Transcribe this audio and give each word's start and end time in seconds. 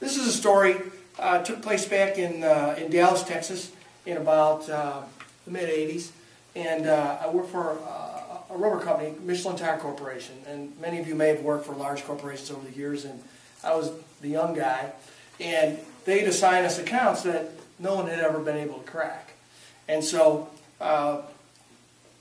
This 0.00 0.16
is 0.16 0.28
a 0.28 0.32
story, 0.32 0.76
uh, 1.18 1.42
took 1.42 1.60
place 1.60 1.84
back 1.84 2.18
in, 2.18 2.44
uh, 2.44 2.76
in 2.78 2.88
Dallas, 2.88 3.24
Texas, 3.24 3.72
in 4.06 4.16
about 4.16 4.70
uh, 4.70 5.02
the 5.44 5.50
mid 5.50 5.68
80s. 5.68 6.10
And 6.54 6.86
uh, 6.86 7.18
I 7.20 7.28
worked 7.28 7.50
for 7.50 7.72
uh, 7.72 8.54
a 8.54 8.56
rubber 8.56 8.78
company, 8.78 9.16
Michelin 9.20 9.56
Tire 9.56 9.76
Corporation. 9.76 10.36
And 10.46 10.78
many 10.80 11.00
of 11.00 11.08
you 11.08 11.16
may 11.16 11.28
have 11.28 11.42
worked 11.42 11.66
for 11.66 11.74
large 11.74 12.04
corporations 12.04 12.52
over 12.52 12.64
the 12.64 12.76
years. 12.76 13.04
And 13.04 13.20
I 13.64 13.74
was 13.74 13.90
the 14.20 14.28
young 14.28 14.54
guy. 14.54 14.92
And 15.40 15.80
they'd 16.04 16.28
assign 16.28 16.64
us 16.64 16.78
accounts 16.78 17.24
that 17.24 17.50
no 17.80 17.96
one 17.96 18.06
had 18.06 18.20
ever 18.20 18.38
been 18.38 18.56
able 18.56 18.78
to 18.78 18.88
crack. 18.88 19.32
And 19.88 20.04
so 20.04 20.48
uh, 20.80 21.22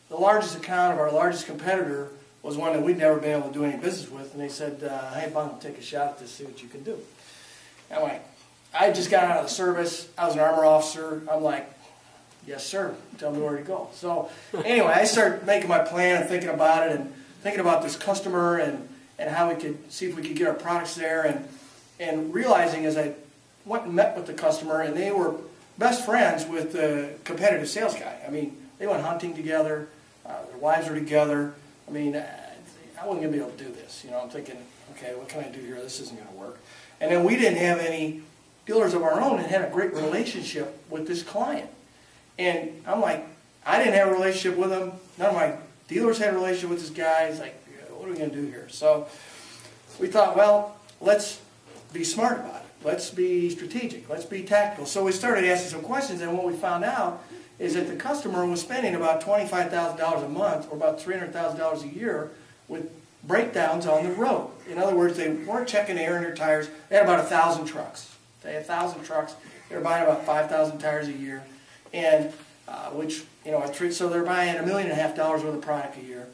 the 0.09 0.17
largest 0.17 0.57
account 0.57 0.95
of 0.95 0.99
our 0.99 1.11
largest 1.11 1.45
competitor 1.45 2.09
was 2.41 2.57
one 2.57 2.73
that 2.73 2.81
we'd 2.81 2.97
never 2.97 3.19
been 3.19 3.37
able 3.37 3.49
to 3.49 3.53
do 3.53 3.65
any 3.65 3.77
business 3.77 4.09
with. 4.09 4.33
And 4.33 4.41
they 4.41 4.49
said, 4.49 4.79
hey, 5.13 5.29
Bun, 5.31 5.59
take 5.59 5.77
a 5.77 5.81
shot 5.83 6.07
at 6.07 6.19
this, 6.19 6.31
see 6.31 6.43
what 6.43 6.63
you 6.63 6.69
can 6.69 6.81
do. 6.81 6.97
I'm 7.91 8.01
like, 8.01 8.23
I 8.73 8.91
just 8.91 9.09
got 9.09 9.23
out 9.23 9.37
of 9.37 9.43
the 9.43 9.51
service. 9.51 10.07
I 10.17 10.25
was 10.25 10.35
an 10.35 10.39
armor 10.41 10.65
officer. 10.65 11.23
I'm 11.31 11.41
like, 11.43 11.71
yes, 12.45 12.65
sir. 12.65 12.95
Tell 13.17 13.31
me 13.31 13.41
where 13.41 13.57
to 13.57 13.63
go. 13.63 13.89
So 13.93 14.29
anyway, 14.65 14.93
I 14.93 15.05
started 15.05 15.45
making 15.45 15.69
my 15.69 15.79
plan 15.79 16.21
and 16.21 16.29
thinking 16.29 16.49
about 16.49 16.87
it 16.87 16.99
and 16.99 17.13
thinking 17.41 17.61
about 17.61 17.81
this 17.81 17.95
customer 17.95 18.57
and, 18.57 18.87
and 19.17 19.29
how 19.29 19.49
we 19.49 19.55
could 19.55 19.91
see 19.91 20.07
if 20.07 20.15
we 20.15 20.21
could 20.21 20.35
get 20.35 20.47
our 20.47 20.53
products 20.53 20.95
there 20.95 21.23
and, 21.23 21.47
and 21.99 22.33
realizing 22.33 22.85
as 22.85 22.97
I 22.97 23.13
went 23.65 23.85
and 23.85 23.93
met 23.93 24.15
with 24.15 24.27
the 24.27 24.33
customer 24.33 24.81
and 24.81 24.95
they 24.95 25.11
were 25.11 25.35
best 25.77 26.05
friends 26.05 26.45
with 26.45 26.73
the 26.73 27.15
competitive 27.23 27.67
sales 27.67 27.95
guy. 27.95 28.19
I 28.27 28.29
mean, 28.29 28.57
they 28.79 28.87
went 28.87 29.03
hunting 29.03 29.35
together. 29.35 29.87
Uh, 30.25 30.45
their 30.49 30.57
wives 30.57 30.89
were 30.89 30.95
together. 30.95 31.53
I 31.87 31.91
mean, 31.91 32.15
I 32.15 33.05
wasn't 33.05 33.21
going 33.21 33.31
to 33.33 33.37
be 33.37 33.39
able 33.39 33.51
to 33.51 33.63
do 33.63 33.71
this. 33.71 34.03
You 34.03 34.11
know, 34.11 34.19
I'm 34.19 34.29
thinking, 34.29 34.57
okay, 34.91 35.15
what 35.15 35.29
can 35.29 35.43
I 35.43 35.49
do 35.49 35.59
here? 35.61 35.75
This 35.75 35.99
isn't 35.99 36.17
going 36.17 36.27
to 36.27 36.35
work. 36.35 36.59
And 36.99 37.11
then 37.11 37.23
we 37.23 37.35
didn't 37.35 37.57
have 37.57 37.79
any 37.79 38.21
dealers 38.65 38.93
of 38.93 39.03
our 39.03 39.21
own 39.21 39.39
and 39.39 39.47
had 39.47 39.63
a 39.63 39.69
great 39.69 39.93
relationship 39.93 40.81
with 40.89 41.07
this 41.07 41.23
client. 41.23 41.69
And 42.37 42.83
I'm 42.85 43.01
like, 43.01 43.25
I 43.65 43.77
didn't 43.77 43.93
have 43.95 44.09
a 44.09 44.11
relationship 44.11 44.57
with 44.57 44.71
him. 44.71 44.93
None 45.17 45.29
of 45.29 45.35
my 45.35 45.55
dealers 45.87 46.17
had 46.17 46.33
a 46.33 46.37
relationship 46.37 46.69
with 46.69 46.79
this 46.81 46.89
guy. 46.89 47.29
He's 47.29 47.39
like, 47.39 47.55
what 47.91 48.07
are 48.07 48.11
we 48.11 48.17
going 48.17 48.29
to 48.29 48.35
do 48.35 48.45
here? 48.45 48.67
So 48.69 49.07
we 49.99 50.07
thought, 50.07 50.35
well, 50.35 50.77
let's 51.01 51.41
be 51.93 52.03
smart 52.03 52.39
about 52.39 52.57
it. 52.57 52.61
Let's 52.83 53.09
be 53.09 53.49
strategic. 53.49 54.07
Let's 54.09 54.25
be 54.25 54.43
tactical. 54.43 54.85
So 54.85 55.03
we 55.03 55.11
started 55.11 55.45
asking 55.45 55.71
some 55.71 55.81
questions, 55.81 56.21
and 56.21 56.37
what 56.37 56.45
we 56.45 56.53
found 56.53 56.83
out 56.83 57.23
is 57.57 57.73
that 57.73 57.87
the 57.87 57.95
customer 57.95 58.45
was 58.45 58.61
spending 58.61 58.93
about 58.93 59.21
$25,000 59.21 60.25
a 60.25 60.29
month 60.29 60.67
or 60.69 60.77
about 60.77 60.99
$300,000 60.99 61.83
a 61.83 61.87
year 61.87 62.31
with 62.67 62.91
breakdowns 63.27 63.85
on 63.85 64.03
the 64.05 64.11
road. 64.11 64.49
In 64.69 64.77
other 64.77 64.95
words, 64.95 65.17
they 65.17 65.29
weren't 65.29 65.67
checking 65.67 65.97
air 65.97 66.17
in 66.17 66.23
their 66.23 66.35
tires. 66.35 66.69
They 66.89 66.95
had 66.95 67.03
about 67.03 67.19
1,000 67.19 67.65
trucks. 67.65 68.15
They 68.41 68.53
had 68.53 68.67
1,000 68.67 69.03
trucks. 69.03 69.35
They 69.69 69.75
were 69.75 69.81
buying 69.81 70.03
about 70.03 70.25
5,000 70.25 70.79
tires 70.79 71.07
a 71.07 71.13
year, 71.13 71.43
and 71.93 72.31
uh, 72.67 72.89
which, 72.91 73.23
you 73.45 73.51
know, 73.51 73.71
so 73.91 74.09
they're 74.09 74.23
buying 74.23 74.57
a 74.57 74.65
million 74.65 74.89
and 74.89 74.97
a 74.97 75.01
half 75.01 75.15
dollars 75.15 75.43
worth 75.43 75.55
of 75.55 75.61
product 75.61 75.97
a 75.97 76.01
year. 76.01 76.27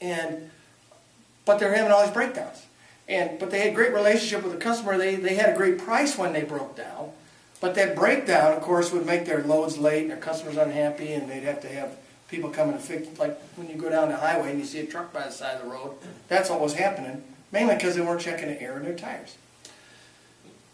And, 0.00 0.50
but 1.44 1.58
they're 1.58 1.74
having 1.74 1.92
all 1.92 2.04
these 2.04 2.12
breakdowns. 2.12 2.64
And, 3.08 3.38
but 3.38 3.50
they 3.50 3.60
had 3.60 3.74
great 3.74 3.92
relationship 3.92 4.42
with 4.42 4.52
the 4.52 4.58
customer. 4.58 4.96
They, 4.96 5.16
they 5.16 5.34
had 5.34 5.50
a 5.50 5.56
great 5.56 5.78
price 5.78 6.16
when 6.16 6.32
they 6.32 6.42
broke 6.42 6.76
down. 6.76 7.12
But 7.60 7.74
that 7.76 7.94
breakdown, 7.94 8.52
of 8.52 8.62
course, 8.62 8.92
would 8.92 9.06
make 9.06 9.24
their 9.26 9.42
loads 9.42 9.78
late 9.78 10.02
and 10.02 10.10
their 10.10 10.18
customers 10.18 10.56
unhappy, 10.56 11.12
and 11.12 11.30
they'd 11.30 11.44
have 11.44 11.60
to 11.62 11.68
have 11.68 11.96
people 12.34 12.50
coming 12.50 12.74
to 12.74 12.80
fix. 12.80 13.18
Like 13.18 13.40
when 13.56 13.68
you 13.68 13.76
go 13.76 13.88
down 13.88 14.08
the 14.08 14.16
highway 14.16 14.50
and 14.50 14.58
you 14.58 14.64
see 14.64 14.80
a 14.80 14.86
truck 14.86 15.12
by 15.12 15.22
the 15.22 15.30
side 15.30 15.56
of 15.56 15.62
the 15.64 15.70
road, 15.70 15.94
that's 16.28 16.50
what 16.50 16.60
was 16.60 16.74
happening, 16.74 17.22
mainly 17.52 17.74
because 17.74 17.94
they 17.94 18.00
weren't 18.00 18.20
checking 18.20 18.48
the 18.48 18.60
air 18.60 18.76
in 18.76 18.84
their 18.84 18.94
tires. 18.94 19.36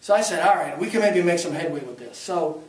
So 0.01 0.15
I 0.15 0.23
said, 0.23 0.47
all 0.47 0.55
right, 0.55 0.79
we 0.79 0.89
can 0.89 1.01
maybe 1.01 1.23
make 1.23 1.39
some 1.39 1.53
headway 1.53 1.81
with 1.81 1.99
this. 1.99 2.17
So 2.17 2.65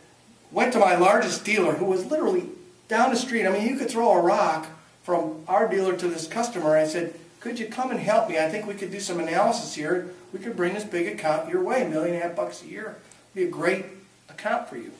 went 0.51 0.73
to 0.73 0.79
my 0.79 0.95
largest 0.95 1.45
dealer, 1.45 1.73
who 1.73 1.85
was 1.85 2.05
literally 2.05 2.49
down 2.89 3.09
the 3.09 3.15
street. 3.15 3.47
I 3.47 3.51
mean, 3.51 3.65
you 3.65 3.77
could 3.77 3.89
throw 3.89 4.11
a 4.11 4.21
rock 4.21 4.67
from 5.03 5.43
our 5.47 5.69
dealer 5.69 5.95
to 5.95 6.07
this 6.07 6.27
customer. 6.27 6.75
I 6.75 6.85
said, 6.85 7.17
could 7.39 7.57
you 7.57 7.67
come 7.67 7.89
and 7.89 7.99
help 7.99 8.27
me? 8.29 8.37
I 8.37 8.49
think 8.49 8.67
we 8.67 8.73
could 8.73 8.91
do 8.91 8.99
some 8.99 9.19
analysis 9.19 9.73
here. 9.73 10.13
We 10.33 10.39
could 10.39 10.57
bring 10.57 10.73
this 10.73 10.83
big 10.83 11.07
account 11.07 11.49
your 11.49 11.63
way, 11.63 11.85
a 11.85 11.89
million 11.89 12.15
and 12.15 12.23
a 12.23 12.27
half 12.27 12.35
bucks 12.35 12.61
a 12.61 12.67
year. 12.67 12.97
It'd 13.33 13.35
be 13.35 13.43
a 13.43 13.49
great 13.49 13.85
account 14.29 14.67
for 14.67 14.75
you. 14.75 14.91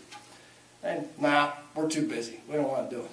And, 0.82 1.10
nah, 1.20 1.52
we're 1.76 1.90
too 1.90 2.08
busy. 2.08 2.40
We 2.48 2.56
don't 2.56 2.70
want 2.70 2.90
to 2.90 2.96
do 2.96 3.02
it. 3.04 3.12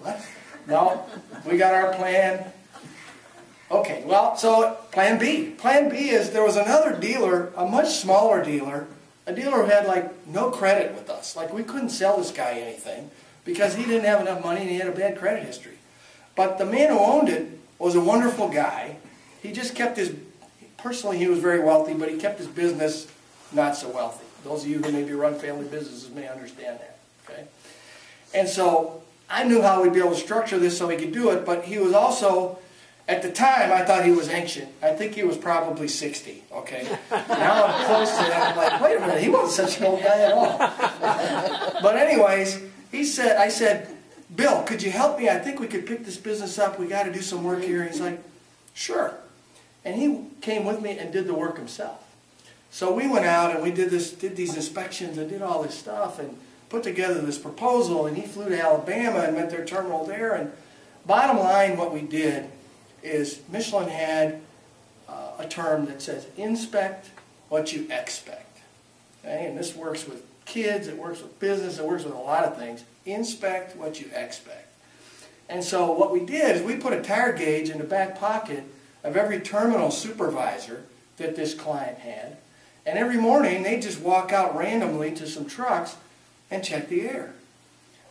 What? 0.00 0.26
No, 0.66 1.04
we 1.46 1.56
got 1.56 1.74
our 1.74 1.94
plan. 1.94 2.44
Okay, 3.70 4.02
well, 4.04 4.36
so 4.36 4.76
plan 4.92 5.18
B. 5.18 5.50
Plan 5.50 5.88
B 5.88 6.10
is 6.10 6.30
there 6.30 6.44
was 6.44 6.56
another 6.56 6.98
dealer, 6.98 7.52
a 7.56 7.66
much 7.66 7.98
smaller 7.98 8.44
dealer, 8.44 8.86
a 9.26 9.32
dealer 9.32 9.62
who 9.62 9.70
had 9.70 9.86
like 9.86 10.26
no 10.26 10.50
credit 10.50 10.94
with 10.94 11.08
us. 11.08 11.36
Like 11.36 11.52
we 11.52 11.62
couldn't 11.62 11.90
sell 11.90 12.16
this 12.18 12.30
guy 12.32 12.52
anything 12.54 13.10
because 13.44 13.74
he 13.74 13.84
didn't 13.84 14.04
have 14.04 14.20
enough 14.20 14.42
money 14.42 14.62
and 14.62 14.70
he 14.70 14.78
had 14.78 14.88
a 14.88 14.92
bad 14.92 15.18
credit 15.18 15.44
history. 15.44 15.78
But 16.34 16.58
the 16.58 16.66
man 16.66 16.90
who 16.90 16.98
owned 16.98 17.28
it 17.28 17.48
was 17.78 17.94
a 17.94 18.00
wonderful 18.00 18.48
guy. 18.48 18.96
He 19.42 19.52
just 19.52 19.74
kept 19.74 19.96
his, 19.96 20.14
personally 20.76 21.18
he 21.18 21.26
was 21.26 21.38
very 21.38 21.60
wealthy, 21.60 21.94
but 21.94 22.10
he 22.10 22.18
kept 22.18 22.38
his 22.38 22.46
business 22.46 23.10
not 23.52 23.76
so 23.76 23.88
wealthy. 23.88 24.24
Those 24.44 24.64
of 24.64 24.70
you 24.70 24.78
who 24.78 24.92
maybe 24.92 25.12
run 25.12 25.34
family 25.34 25.66
businesses 25.66 26.10
may 26.10 26.28
understand 26.28 26.78
that. 26.80 26.98
Okay? 27.24 27.44
And 28.34 28.48
so 28.48 29.02
I 29.28 29.44
knew 29.44 29.62
how 29.62 29.82
we'd 29.82 29.92
be 29.92 30.00
able 30.00 30.10
to 30.10 30.16
structure 30.16 30.58
this 30.58 30.76
so 30.76 30.88
he 30.88 30.96
could 30.96 31.12
do 31.12 31.30
it, 31.30 31.44
but 31.44 31.64
he 31.64 31.78
was 31.78 31.92
also, 31.92 32.58
at 33.08 33.22
the 33.22 33.30
time, 33.30 33.72
I 33.72 33.84
thought 33.84 34.04
he 34.04 34.10
was 34.10 34.28
ancient. 34.28 34.68
I 34.82 34.90
think 34.92 35.14
he 35.14 35.22
was 35.22 35.36
probably 35.36 35.88
60, 35.88 36.44
okay? 36.52 36.98
now 37.10 37.64
I'm 37.66 37.86
close 37.86 38.10
to 38.10 38.24
that. 38.24 38.50
I'm 38.50 38.56
like, 38.56 38.80
wait 38.80 38.96
a 38.96 39.00
minute, 39.00 39.22
he 39.22 39.28
wasn't 39.28 39.68
such 39.68 39.80
an 39.80 39.86
old 39.86 40.00
guy 40.00 40.20
at 40.20 40.32
all. 40.32 40.58
but 41.82 41.96
anyways, 41.96 42.60
he 42.90 43.04
said, 43.04 43.36
I 43.36 43.48
said, 43.48 43.88
Bill, 44.34 44.62
could 44.62 44.82
you 44.82 44.90
help 44.90 45.18
me? 45.18 45.28
I 45.28 45.38
think 45.38 45.58
we 45.58 45.66
could 45.66 45.86
pick 45.86 46.04
this 46.04 46.16
business 46.16 46.58
up. 46.58 46.78
We 46.78 46.86
got 46.86 47.04
to 47.04 47.12
do 47.12 47.20
some 47.20 47.42
work 47.42 47.62
here. 47.62 47.82
And 47.82 47.90
he's 47.90 48.00
like, 48.00 48.20
sure. 48.74 49.14
And 49.84 49.96
he 49.96 50.24
came 50.40 50.64
with 50.64 50.80
me 50.80 50.98
and 50.98 51.12
did 51.12 51.26
the 51.26 51.34
work 51.34 51.56
himself. 51.56 52.06
So 52.70 52.92
we 52.92 53.08
went 53.08 53.26
out 53.26 53.52
and 53.52 53.62
we 53.62 53.72
did 53.72 53.90
this, 53.90 54.12
did 54.12 54.36
these 54.36 54.54
inspections 54.54 55.18
and 55.18 55.28
did 55.28 55.42
all 55.42 55.62
this 55.62 55.76
stuff 55.76 56.20
and 56.20 56.38
put 56.70 56.82
together 56.82 57.20
this 57.20 57.38
proposal. 57.38 58.06
And 58.06 58.16
he 58.16 58.26
flew 58.26 58.48
to 58.48 58.58
Alabama 58.58 59.18
and 59.18 59.36
met 59.36 59.50
their 59.50 59.64
terminal 59.64 60.06
there. 60.06 60.34
And 60.34 60.52
bottom 61.04 61.38
line, 61.38 61.76
what 61.76 61.92
we 61.92 62.00
did 62.00 62.48
is 63.02 63.40
Michelin 63.50 63.88
had 63.88 64.40
uh, 65.08 65.32
a 65.38 65.46
term 65.46 65.86
that 65.86 66.00
says 66.00 66.26
inspect 66.36 67.10
what 67.48 67.72
you 67.72 67.86
expect. 67.90 68.60
Okay? 69.22 69.46
And 69.46 69.58
this 69.58 69.74
works 69.74 70.06
with 70.06 70.24
kids, 70.46 70.86
it 70.86 70.96
works 70.96 71.20
with 71.20 71.38
business, 71.38 71.78
it 71.78 71.84
works 71.84 72.04
with 72.04 72.14
a 72.14 72.18
lot 72.18 72.44
of 72.44 72.56
things. 72.56 72.84
Inspect 73.04 73.76
what 73.76 74.00
you 74.00 74.08
expect. 74.14 74.68
And 75.48 75.64
so 75.64 75.90
what 75.90 76.12
we 76.12 76.20
did 76.20 76.56
is 76.56 76.62
we 76.62 76.76
put 76.76 76.92
a 76.92 77.02
tire 77.02 77.32
gauge 77.32 77.70
in 77.70 77.78
the 77.78 77.84
back 77.84 78.18
pocket 78.18 78.64
of 79.02 79.16
every 79.16 79.40
terminal 79.40 79.90
supervisor 79.90 80.84
that 81.16 81.34
this 81.34 81.54
client 81.54 81.98
had. 81.98 82.36
And 82.86 82.98
every 82.98 83.16
morning 83.16 83.62
they 83.62 83.80
just 83.80 84.00
walk 84.00 84.32
out 84.32 84.56
randomly 84.56 85.12
to 85.12 85.26
some 85.26 85.46
trucks 85.46 85.96
and 86.50 86.64
check 86.64 86.88
the 86.88 87.02
air. 87.02 87.34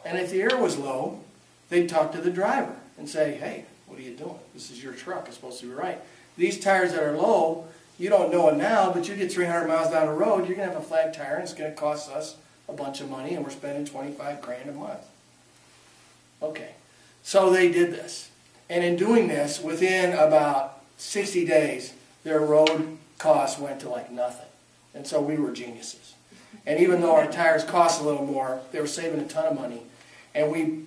And 0.06 0.18
if 0.18 0.32
the 0.32 0.42
air 0.42 0.58
was 0.58 0.78
low, 0.78 1.20
they'd 1.70 1.90
talk 1.90 2.12
to 2.14 2.22
the 2.22 2.32
driver 2.32 2.76
and 2.98 3.10
say, 3.10 3.36
hey, 3.36 3.66
what 3.88 4.00
are 4.00 4.02
you 4.02 4.16
doing? 4.16 4.40
This 4.54 4.72
is 4.72 4.84
your 4.84 4.94
truck. 4.94 5.28
It's 5.28 5.36
supposed 5.36 5.60
to 5.62 5.68
be 5.68 5.74
right. 5.74 6.00
These 6.38 6.60
tires 6.60 6.94
that 6.94 7.04
are 7.04 7.18
low, 7.18 7.68
you 7.98 8.10
don't 8.10 8.32
know 8.32 8.48
it 8.50 8.56
now, 8.56 8.94
but 8.94 9.08
you 9.10 9.16
get 9.16 9.32
300 9.32 9.68
miles 9.68 9.92
down 9.92 10.08
the 10.08 10.14
road, 10.14 10.48
you're 10.48 10.56
going 10.56 10.70
to 10.70 10.74
have 10.74 10.82
a 10.82 10.86
flat 10.86 11.14
tire 11.14 11.36
and 11.36 11.44
it's 11.44 11.54
going 11.54 11.70
to 11.70 11.76
cost 11.76 12.10
us 12.10 12.38
a 12.70 12.74
bunch 12.74 13.02
of 13.02 13.10
money 13.10 13.34
and 13.36 13.44
we're 13.44 13.50
spending 13.52 13.86
25 13.86 14.42
grand 14.42 14.70
a 14.70 14.74
month. 14.74 15.06
Okay, 16.42 16.76
so 17.24 17.50
they 17.50 17.70
did 17.70 17.92
this. 17.92 18.30
And 18.70 18.84
in 18.84 18.96
doing 18.96 19.28
this, 19.28 19.62
within 19.62 20.14
about 20.14 20.82
60 20.98 21.46
days, 21.46 21.94
their 22.24 22.40
road 22.40 22.98
costs 23.18 23.60
went 23.60 23.82
to 23.82 23.90
like 23.90 24.12
nothing. 24.12 24.46
And 24.94 25.06
so 25.06 25.20
we 25.20 25.36
were 25.36 25.52
geniuses. 25.52 26.14
And 26.70 26.80
even 26.80 27.02
though 27.02 27.16
our 27.16 27.26
tires 27.26 27.64
cost 27.64 28.00
a 28.00 28.04
little 28.04 28.24
more, 28.24 28.62
they 28.72 28.80
were 28.80 28.86
saving 28.86 29.20
a 29.20 29.28
ton 29.28 29.48
of 29.48 29.56
money. 29.56 29.82
And 30.36 30.52
we 30.52 30.84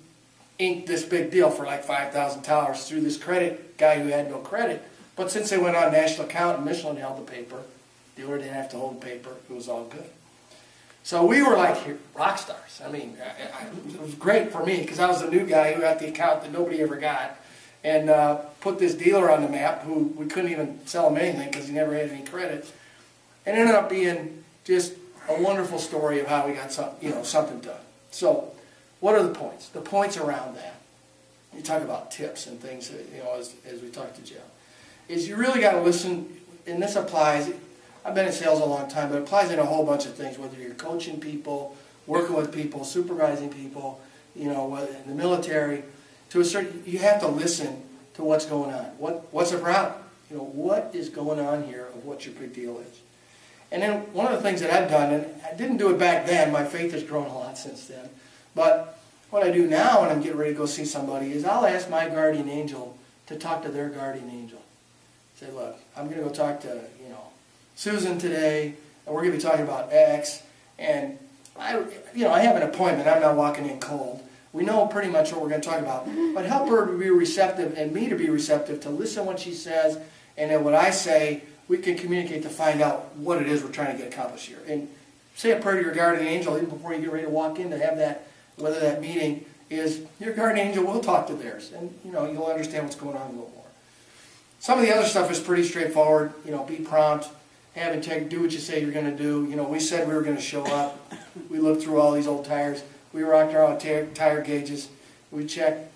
inked 0.61 0.87
this 0.87 1.05
big 1.05 1.33
deal 1.33 1.51
for 1.51 1.67
like 1.67 1.85
$5,000 1.85 2.87
through 2.87 3.01
this 3.01 3.17
credit 3.17 3.77
guy 3.79 3.99
who 3.99 4.09
had 4.11 4.31
no 4.31 4.39
credit. 4.39 4.81
But 5.17 5.33
since 5.33 5.51
they 5.51 5.59
went 5.59 5.75
on 5.75 5.91
national 5.91 6.29
account 6.29 6.59
and 6.59 6.65
Michelin 6.65 6.99
held 6.99 7.19
the 7.19 7.29
paper, 7.29 7.63
dealer 8.15 8.39
didn't 8.39 8.55
have 8.55 8.71
to 8.71 8.77
hold 8.77 9.01
the 9.01 9.05
paper. 9.05 9.31
It 9.51 9.53
was 9.53 9.69
all 9.69 9.87
good. 9.87 10.05
So 11.03 11.27
we 11.27 11.43
were 11.43 11.57
like 11.57 11.77
rock 12.15 12.39
stars. 12.39 12.81
I 12.85 12.89
mean, 12.89 13.17
it 13.93 14.01
was 14.01 14.15
great 14.15 14.53
for 14.53 14.65
me 14.65 14.83
because 14.83 15.01
I 15.01 15.09
was 15.09 15.21
the 15.21 15.31
new 15.33 15.45
guy 15.45 15.73
who 15.73 15.81
got 15.81 15.99
the 15.99 16.07
account 16.07 16.43
that 16.43 16.53
nobody 16.53 16.81
ever 16.81 16.95
got 16.95 17.37
and 17.83 18.09
uh, 18.09 18.37
put 18.61 18.79
this 18.79 18.95
dealer 18.95 19.33
on 19.33 19.43
the 19.43 19.49
map 19.49 19.83
who 19.83 20.15
we 20.17 20.27
couldn't 20.27 20.53
even 20.53 20.79
sell 20.87 21.09
him 21.09 21.17
anything 21.17 21.51
because 21.51 21.67
he 21.67 21.75
never 21.75 21.93
had 21.93 22.09
any 22.11 22.23
credit. 22.23 22.73
And 23.45 23.57
ended 23.57 23.75
up 23.75 23.91
being 23.91 24.45
just 24.63 24.93
a 25.29 25.41
wonderful 25.41 25.79
story 25.79 26.21
of 26.21 26.27
how 26.27 26.47
we 26.47 26.55
got 26.55 26.73
some, 26.73 26.91
you 27.01 27.11
know, 27.11 27.23
something 27.23 27.61
done. 27.61 27.81
So, 28.11 28.53
what 29.01 29.15
are 29.15 29.23
the 29.23 29.35
points? 29.35 29.69
The 29.69 29.81
points 29.81 30.17
around 30.17 30.57
that. 30.57 30.77
You 31.55 31.63
talk 31.63 31.83
about 31.83 32.11
tips 32.11 32.47
and 32.47 32.59
things, 32.61 32.91
uh, 32.91 32.99
you 33.15 33.23
know, 33.23 33.35
as, 33.39 33.55
as 33.67 33.83
we 33.83 33.89
talk 33.89 34.15
to 34.15 34.23
Jeff, 34.23 34.43
is 35.09 35.29
you 35.29 35.37
really 35.37 35.61
got 35.61 35.73
to 35.73 35.81
listen, 35.81 36.29
and 36.67 36.83
this 36.83 36.97
applies. 36.97 37.53
I've 38.05 38.15
been 38.15 38.27
in 38.27 38.33
sales 38.33 38.61
a 38.61 38.65
long 38.65 38.89
time, 38.89 39.11
but 39.11 39.19
it 39.19 39.23
applies 39.23 39.51
in 39.51 39.59
a 39.59 39.65
whole 39.65 39.85
bunch 39.85 40.07
of 40.07 40.15
things, 40.15 40.39
whether 40.39 40.57
you're 40.57 40.75
coaching 40.75 41.21
people, 41.21 41.77
working 42.07 42.35
with 42.35 42.53
people, 42.53 42.85
supervising 42.85 43.51
people, 43.51 44.01
you 44.35 44.47
know, 44.47 44.75
in 44.77 45.09
the 45.09 45.15
military, 45.15 45.85
to 46.31 46.41
a 46.41 46.45
certain, 46.45 46.83
you 46.87 46.99
have 46.99 47.21
to 47.21 47.29
listen 47.29 47.83
to 48.15 48.25
what's 48.25 48.47
going 48.47 48.73
on. 48.73 48.87
What, 48.99 49.33
what's 49.33 49.51
the 49.51 49.59
problem? 49.59 50.01
You 50.31 50.39
know, 50.39 50.45
what 50.45 50.91
is 50.95 51.11
going 51.11 51.39
on 51.39 51.65
here 51.65 51.87
of 51.95 52.05
what 52.05 52.25
your 52.25 52.35
big 52.35 52.55
deal 52.55 52.79
is? 52.79 53.01
And 53.73 53.83
then 53.83 54.01
one 54.13 54.27
of 54.27 54.33
the 54.33 54.43
things 54.43 54.61
that 54.61 54.71
I've 54.71 54.91
done, 54.91 55.15
and 55.15 55.27
I 55.51 55.57
didn't 55.57 55.79
do 55.79 55.91
it 55.91 55.99
back 55.99 56.27
then, 56.27 56.53
my 56.53 56.63
faith 56.63 56.93
has 56.93 57.03
grown 57.03 57.27
a 57.27 57.35
lot 57.35 57.57
since 57.57 57.87
then, 57.87 58.11
but 58.55 58.99
what 59.31 59.43
I 59.43 59.51
do 59.51 59.67
now 59.67 60.03
when 60.03 60.11
I'm 60.11 60.21
getting 60.21 60.37
ready 60.37 60.53
to 60.53 60.59
go 60.59 60.67
see 60.67 60.85
somebody 60.85 61.33
is 61.33 61.47
I'll 61.47 61.65
ask 61.65 61.89
my 61.89 62.07
guardian 62.07 62.51
angel 62.51 62.99
to 63.29 63.37
talk 63.37 63.63
to 63.63 63.71
their 63.71 63.89
guardian 63.89 64.29
angel. 64.29 64.61
Say, 65.37 65.51
look, 65.51 65.79
I'm 65.97 66.05
going 66.05 66.19
to 66.19 66.25
go 66.25 66.31
talk 66.31 66.61
to, 66.61 66.83
you 67.03 67.09
know, 67.09 67.25
Susan 67.75 68.19
today, 68.19 68.75
and 69.07 69.15
we're 69.15 69.23
going 69.23 69.33
to 69.33 69.39
be 69.39 69.43
talking 69.43 69.65
about 69.65 69.91
X, 69.91 70.43
and 70.79 71.19
I, 71.59 71.79
you 72.15 72.25
know, 72.25 72.33
I 72.33 72.41
have 72.41 72.57
an 72.57 72.63
appointment. 72.63 73.09
I'm 73.09 73.23
not 73.23 73.37
walking 73.37 73.67
in 73.67 73.81
cold. 73.81 74.23
We 74.53 74.65
know 74.65 74.87
pretty 74.87 75.09
much 75.09 75.33
what 75.33 75.41
we're 75.41 75.49
going 75.49 75.63
to 75.63 75.69
talk 75.69 75.81
about. 75.81 76.07
But 76.35 76.45
help 76.45 76.69
her 76.69 76.87
to 76.87 76.99
be 76.99 77.09
receptive 77.09 77.75
and 77.79 77.93
me 77.93 78.11
to 78.11 78.17
be 78.17 78.29
receptive 78.29 78.81
to 78.83 78.91
listen 78.91 79.25
what 79.25 79.41
she 79.41 79.55
says, 79.55 79.99
and 80.37 80.51
then 80.51 80.63
what 80.63 80.75
I 80.75 80.91
say, 80.91 81.43
we 81.69 81.79
can 81.79 81.97
communicate 81.97 82.43
to 82.43 82.49
find 82.49 82.81
out 82.81 83.15
what 83.17 83.41
it 83.41 83.49
is 83.49 83.63
we're 83.63 83.71
trying 83.71 83.97
to 83.97 84.03
get 84.03 84.13
accomplished 84.13 84.47
here. 84.47 84.59
And 84.69 84.89
say 85.35 85.53
a 85.53 85.61
prayer 85.61 85.77
to 85.77 85.83
your 85.83 85.95
guardian 85.95 86.27
angel 86.27 86.57
even 86.57 86.69
before 86.69 86.93
you 86.95 87.01
get 87.01 87.13
ready 87.13 87.25
to 87.25 87.31
walk 87.31 87.59
in 87.59 87.71
to 87.71 87.79
have 87.79 87.97
that, 87.99 88.27
whether 88.57 88.81
that 88.81 89.01
meeting 89.01 89.45
is 89.71 90.03
your 90.21 90.35
guardian 90.35 90.69
angel 90.69 90.85
will 90.85 91.01
talk 91.01 91.27
to 91.29 91.35
theirs, 91.35 91.73
and 91.73 91.99
you 92.05 92.13
know 92.13 92.31
you'll 92.31 92.47
understand 92.47 92.85
what's 92.85 92.97
going 92.97 93.17
on 93.17 93.27
a 93.29 93.31
little 93.31 93.53
more. 93.55 93.65
Some 94.61 94.79
of 94.79 94.85
the 94.85 94.95
other 94.95 95.07
stuff 95.07 95.31
is 95.31 95.41
pretty 95.41 95.65
straightforward. 95.65 96.33
You 96.45 96.51
know, 96.51 96.63
be 96.63 96.77
prompt, 96.77 97.29
have 97.75 97.95
integrity, 97.95 98.29
do 98.29 98.43
what 98.43 98.53
you 98.53 98.59
say 98.59 98.81
you're 98.81 98.93
going 98.93 99.11
to 99.11 99.17
do. 99.17 99.47
You 99.49 99.57
know, 99.57 99.65
we 99.65 99.81
said 99.81 100.07
we 100.07 100.15
were 100.15 100.23
going 100.23 100.37
to 100.37 100.43
show 100.43 100.65
up. 100.67 101.13
We 101.49 101.59
looked 101.59 101.83
through 101.83 102.01
all 102.01 102.13
these 102.13 102.27
old 102.27 102.45
tires. 102.45 102.83
We 103.13 103.23
rocked 103.23 103.55
around 103.55 103.79
tire 103.81 104.43
gauges. 104.43 104.89
We 105.31 105.47
checked 105.47 105.91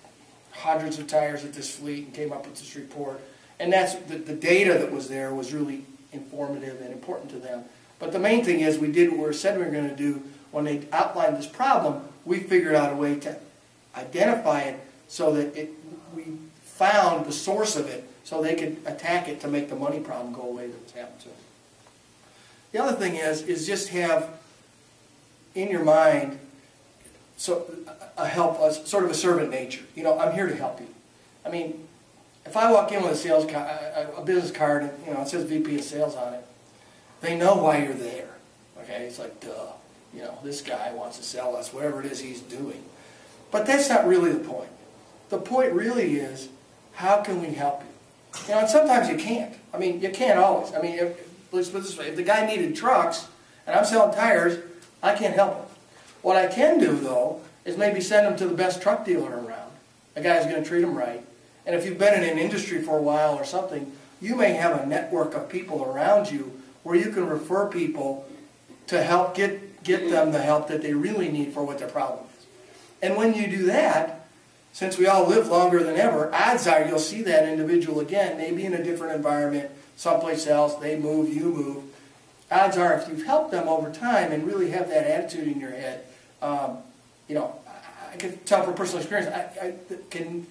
hundreds 0.51 0.97
of 0.97 1.07
tires 1.07 1.45
at 1.45 1.53
this 1.53 1.75
fleet 1.75 2.05
and 2.05 2.13
came 2.13 2.33
up 2.33 2.45
with 2.45 2.57
this 2.57 2.75
report. 2.75 3.21
And 3.59 3.73
that's 3.73 3.95
the, 3.95 4.17
the 4.17 4.33
data 4.33 4.73
that 4.73 4.91
was 4.91 5.07
there 5.07 5.33
was 5.33 5.53
really 5.53 5.83
informative 6.11 6.81
and 6.81 6.93
important 6.93 7.29
to 7.31 7.39
them. 7.39 7.65
But 7.99 8.11
the 8.11 8.19
main 8.19 8.43
thing 8.43 8.59
is 8.59 8.77
we 8.77 8.91
did 8.91 9.11
what 9.11 9.27
we 9.27 9.33
said 9.33 9.57
we 9.57 9.65
were 9.65 9.71
going 9.71 9.89
to 9.89 9.95
do. 9.95 10.23
When 10.51 10.65
they 10.65 10.87
outlined 10.91 11.37
this 11.37 11.47
problem, 11.47 12.03
we 12.25 12.39
figured 12.39 12.75
out 12.75 12.93
a 12.93 12.95
way 12.95 13.19
to 13.19 13.37
identify 13.95 14.61
it 14.61 14.79
so 15.07 15.33
that 15.33 15.55
it, 15.55 15.71
we 16.15 16.25
found 16.61 17.25
the 17.25 17.31
source 17.31 17.75
of 17.75 17.87
it 17.87 18.07
so 18.23 18.41
they 18.41 18.55
could 18.55 18.77
attack 18.85 19.27
it 19.27 19.39
to 19.41 19.47
make 19.47 19.69
the 19.69 19.75
money 19.75 19.99
problem 19.99 20.33
go 20.33 20.43
away 20.43 20.67
that's 20.67 20.91
happened 20.91 21.19
to 21.21 21.27
them. 21.29 21.37
The 22.71 22.83
other 22.83 22.93
thing 22.93 23.15
is, 23.15 23.41
is 23.43 23.65
just 23.65 23.89
have 23.89 24.29
in 25.55 25.69
your 25.69 25.83
mind 25.83 26.39
so 27.37 27.71
a 28.17 28.27
help, 28.27 28.59
a, 28.59 28.73
sort 28.73 29.03
of 29.05 29.11
a 29.11 29.13
servant 29.13 29.49
nature. 29.51 29.83
You 29.95 30.03
know, 30.03 30.19
I'm 30.19 30.33
here 30.33 30.47
to 30.47 30.55
help 30.55 30.79
you. 30.79 30.87
I 31.45 31.49
mean, 31.49 31.86
if 32.47 32.55
I 32.55 32.71
walk 32.71 32.91
in 32.91 33.03
with 33.03 33.11
a 33.11 33.15
sales 33.15 33.45
a 33.45 34.21
business 34.23 34.51
card, 34.51 34.83
and 34.83 34.91
you 35.05 35.13
know 35.13 35.21
it 35.21 35.27
says 35.27 35.43
VP 35.43 35.75
of 35.75 35.83
Sales 35.83 36.15
on 36.15 36.33
it, 36.33 36.45
they 37.21 37.37
know 37.37 37.55
why 37.55 37.83
you're 37.83 37.93
there. 37.93 38.29
Okay, 38.81 39.05
it's 39.05 39.19
like, 39.19 39.39
duh, 39.41 39.73
you 40.13 40.21
know, 40.21 40.37
this 40.43 40.61
guy 40.61 40.93
wants 40.93 41.17
to 41.17 41.23
sell 41.23 41.55
us 41.55 41.73
whatever 41.73 41.99
it 41.99 42.05
is 42.05 42.19
he's 42.19 42.41
doing. 42.41 42.83
But 43.51 43.65
that's 43.65 43.89
not 43.89 44.07
really 44.07 44.31
the 44.31 44.39
point. 44.39 44.69
The 45.29 45.39
point 45.39 45.73
really 45.73 46.15
is, 46.15 46.47
how 46.93 47.21
can 47.21 47.41
we 47.41 47.49
help 47.49 47.81
you? 47.81 48.43
You 48.47 48.53
know, 48.53 48.59
and 48.61 48.69
sometimes 48.69 49.09
you 49.09 49.17
can't. 49.17 49.53
I 49.73 49.77
mean, 49.77 49.99
you 49.99 50.09
can't 50.09 50.39
always. 50.39 50.73
I 50.73 50.81
mean, 50.81 50.97
if, 50.97 51.29
let's 51.51 51.69
put 51.69 51.83
this 51.83 51.97
way: 51.97 52.07
if 52.07 52.15
the 52.15 52.23
guy 52.23 52.45
needed 52.45 52.75
trucks 52.75 53.27
and 53.65 53.75
I'm 53.75 53.83
selling 53.83 54.15
tires, 54.15 54.63
I 55.03 55.15
can't 55.15 55.35
help 55.35 55.55
him. 55.57 55.65
What 56.21 56.37
I 56.37 56.47
can 56.47 56.79
do 56.79 56.95
though 56.95 57.41
is 57.65 57.77
maybe 57.77 57.99
send 57.99 58.25
him 58.25 58.37
to 58.37 58.47
the 58.47 58.55
best 58.55 58.81
truck 58.81 59.05
dealer 59.05 59.31
around. 59.31 59.71
A 60.15 60.21
guy 60.21 60.37
who's 60.37 60.49
going 60.49 60.63
to 60.63 60.67
treat 60.67 60.83
him 60.83 60.97
right 60.97 61.26
and 61.67 61.75
if 61.75 61.85
you've 61.85 61.99
been 61.99 62.23
in 62.23 62.27
an 62.27 62.39
industry 62.39 62.81
for 62.81 62.97
a 62.97 63.01
while 63.01 63.35
or 63.35 63.43
something, 63.43 63.91
you 64.21 64.35
may 64.35 64.53
have 64.53 64.81
a 64.81 64.85
network 64.85 65.35
of 65.35 65.49
people 65.49 65.83
around 65.83 66.31
you 66.31 66.59
where 66.83 66.95
you 66.95 67.11
can 67.11 67.27
refer 67.27 67.67
people 67.67 68.25
to 68.87 69.03
help 69.03 69.35
get, 69.35 69.83
get 69.83 70.09
them 70.09 70.31
the 70.31 70.41
help 70.41 70.69
that 70.69 70.81
they 70.81 70.93
really 70.93 71.29
need 71.29 71.53
for 71.53 71.63
what 71.63 71.77
their 71.77 71.89
problem 71.89 72.25
is. 72.39 72.45
And 73.01 73.17
when 73.17 73.33
you 73.33 73.47
do 73.47 73.65
that, 73.65 74.27
since 74.71 74.97
we 74.97 75.07
all 75.07 75.27
live 75.27 75.47
longer 75.47 75.83
than 75.83 75.97
ever, 75.97 76.33
odds 76.33 76.67
are 76.67 76.87
you'll 76.87 76.99
see 76.99 77.21
that 77.23 77.47
individual 77.49 77.99
again, 77.99 78.37
maybe 78.37 78.63
in 78.63 78.73
a 78.73 78.83
different 78.83 79.15
environment, 79.15 79.69
someplace 79.97 80.47
else, 80.47 80.75
they 80.75 80.97
move, 80.97 81.33
you 81.33 81.45
move. 81.45 81.83
Odds 82.49 82.77
are 82.77 82.93
if 82.93 83.09
you've 83.09 83.25
helped 83.25 83.51
them 83.51 83.67
over 83.67 83.91
time 83.91 84.31
and 84.31 84.47
really 84.47 84.69
have 84.69 84.87
that 84.87 85.05
attitude 85.05 85.49
in 85.49 85.59
your 85.59 85.71
head, 85.71 86.05
um, 86.41 86.77
you 87.27 87.35
know, 87.35 87.53
I, 88.13 88.15
can 88.15 88.37
tell 88.45 88.63
from 88.63 88.73
personal 88.73 89.01
experience, 89.01 89.29
I, 89.33 89.67
I 89.67 89.73
can 90.09 90.47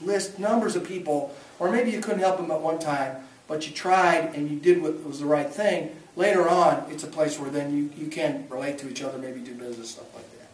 list 0.00 0.38
numbers 0.38 0.76
of 0.76 0.84
people, 0.84 1.34
or 1.58 1.70
maybe 1.70 1.90
you 1.90 2.00
couldn't 2.00 2.20
help 2.20 2.36
them 2.36 2.50
at 2.50 2.60
one 2.60 2.78
time, 2.78 3.16
but 3.46 3.66
you 3.66 3.72
tried 3.74 4.34
and 4.34 4.50
you 4.50 4.58
did 4.58 4.82
what 4.82 5.04
was 5.04 5.20
the 5.20 5.26
right 5.26 5.50
thing. 5.50 5.94
Later 6.16 6.48
on, 6.48 6.84
it's 6.90 7.04
a 7.04 7.08
place 7.08 7.38
where 7.38 7.50
then 7.50 7.76
you, 7.76 7.90
you 7.96 8.08
can 8.08 8.46
relate 8.48 8.78
to 8.78 8.90
each 8.90 9.02
other, 9.02 9.18
maybe 9.18 9.40
do 9.40 9.54
business, 9.54 9.90
stuff 9.90 10.12
like 10.14 10.30
that. 10.32 10.48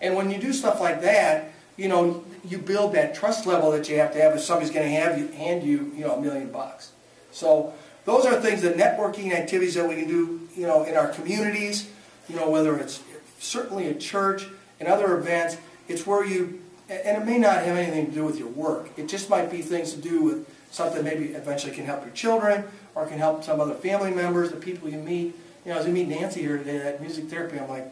And 0.00 0.14
when 0.14 0.30
you 0.30 0.38
do 0.38 0.52
stuff 0.52 0.80
like 0.80 1.02
that, 1.02 1.52
you 1.76 1.88
know, 1.88 2.24
you 2.44 2.58
build 2.58 2.94
that 2.94 3.14
trust 3.14 3.46
level 3.46 3.70
that 3.72 3.88
you 3.88 3.98
have 3.98 4.12
to 4.12 4.20
have 4.20 4.34
if 4.34 4.42
somebody's 4.42 4.70
going 4.70 4.86
to 4.86 4.94
have 4.94 5.18
you, 5.18 5.28
hand 5.28 5.62
you, 5.62 5.92
you 5.94 6.04
know, 6.04 6.16
a 6.16 6.20
million 6.20 6.50
bucks. 6.50 6.92
So 7.32 7.72
those 8.04 8.26
are 8.26 8.40
things, 8.40 8.62
the 8.62 8.72
networking 8.72 9.32
activities 9.32 9.74
that 9.74 9.88
we 9.88 9.96
can 9.96 10.08
do, 10.08 10.48
you 10.54 10.66
know, 10.66 10.84
in 10.84 10.96
our 10.96 11.08
communities, 11.08 11.88
you 12.28 12.36
know, 12.36 12.50
whether 12.50 12.76
it's 12.78 13.02
certainly 13.38 13.88
a 13.88 13.94
church 13.94 14.46
and 14.78 14.88
other 14.88 15.16
events, 15.16 15.56
it's 15.88 16.06
where 16.06 16.24
you 16.24 16.60
and 16.90 17.22
it 17.22 17.24
may 17.24 17.38
not 17.38 17.62
have 17.62 17.76
anything 17.76 18.06
to 18.06 18.12
do 18.12 18.24
with 18.24 18.38
your 18.38 18.48
work. 18.48 18.90
It 18.96 19.08
just 19.08 19.30
might 19.30 19.50
be 19.50 19.62
things 19.62 19.92
to 19.94 20.00
do 20.00 20.22
with 20.22 20.48
something 20.72 21.04
maybe 21.04 21.26
eventually 21.26 21.72
can 21.72 21.84
help 21.84 22.04
your 22.04 22.12
children 22.14 22.64
or 22.94 23.06
can 23.06 23.18
help 23.18 23.44
some 23.44 23.60
other 23.60 23.74
family 23.74 24.10
members, 24.10 24.50
the 24.50 24.56
people 24.56 24.88
you 24.88 24.98
meet. 24.98 25.36
You 25.64 25.72
know, 25.72 25.78
as 25.78 25.86
we 25.86 25.92
meet 25.92 26.08
Nancy 26.08 26.40
here 26.40 26.58
today, 26.58 26.78
that 26.78 27.00
music 27.00 27.28
therapy, 27.28 27.58
I'm 27.58 27.68
like, 27.68 27.86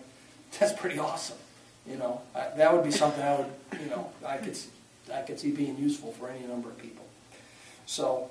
that's 0.59 0.73
pretty 0.73 0.99
awesome. 0.99 1.37
You 1.87 1.97
know, 1.97 2.23
I, 2.35 2.49
that 2.56 2.73
would 2.75 2.85
be 2.85 2.91
something 2.91 3.23
I 3.23 3.37
would, 3.37 3.81
you 3.81 3.89
know, 3.89 4.11
I 4.27 4.39
could, 4.39 4.56
I 5.15 5.23
could 5.23 5.39
see 5.39 5.53
being 5.53 5.79
useful 5.79 6.12
for 6.12 6.29
any 6.29 6.47
number 6.47 6.69
of 6.69 6.79
people. 6.79 7.05
So 7.87 8.31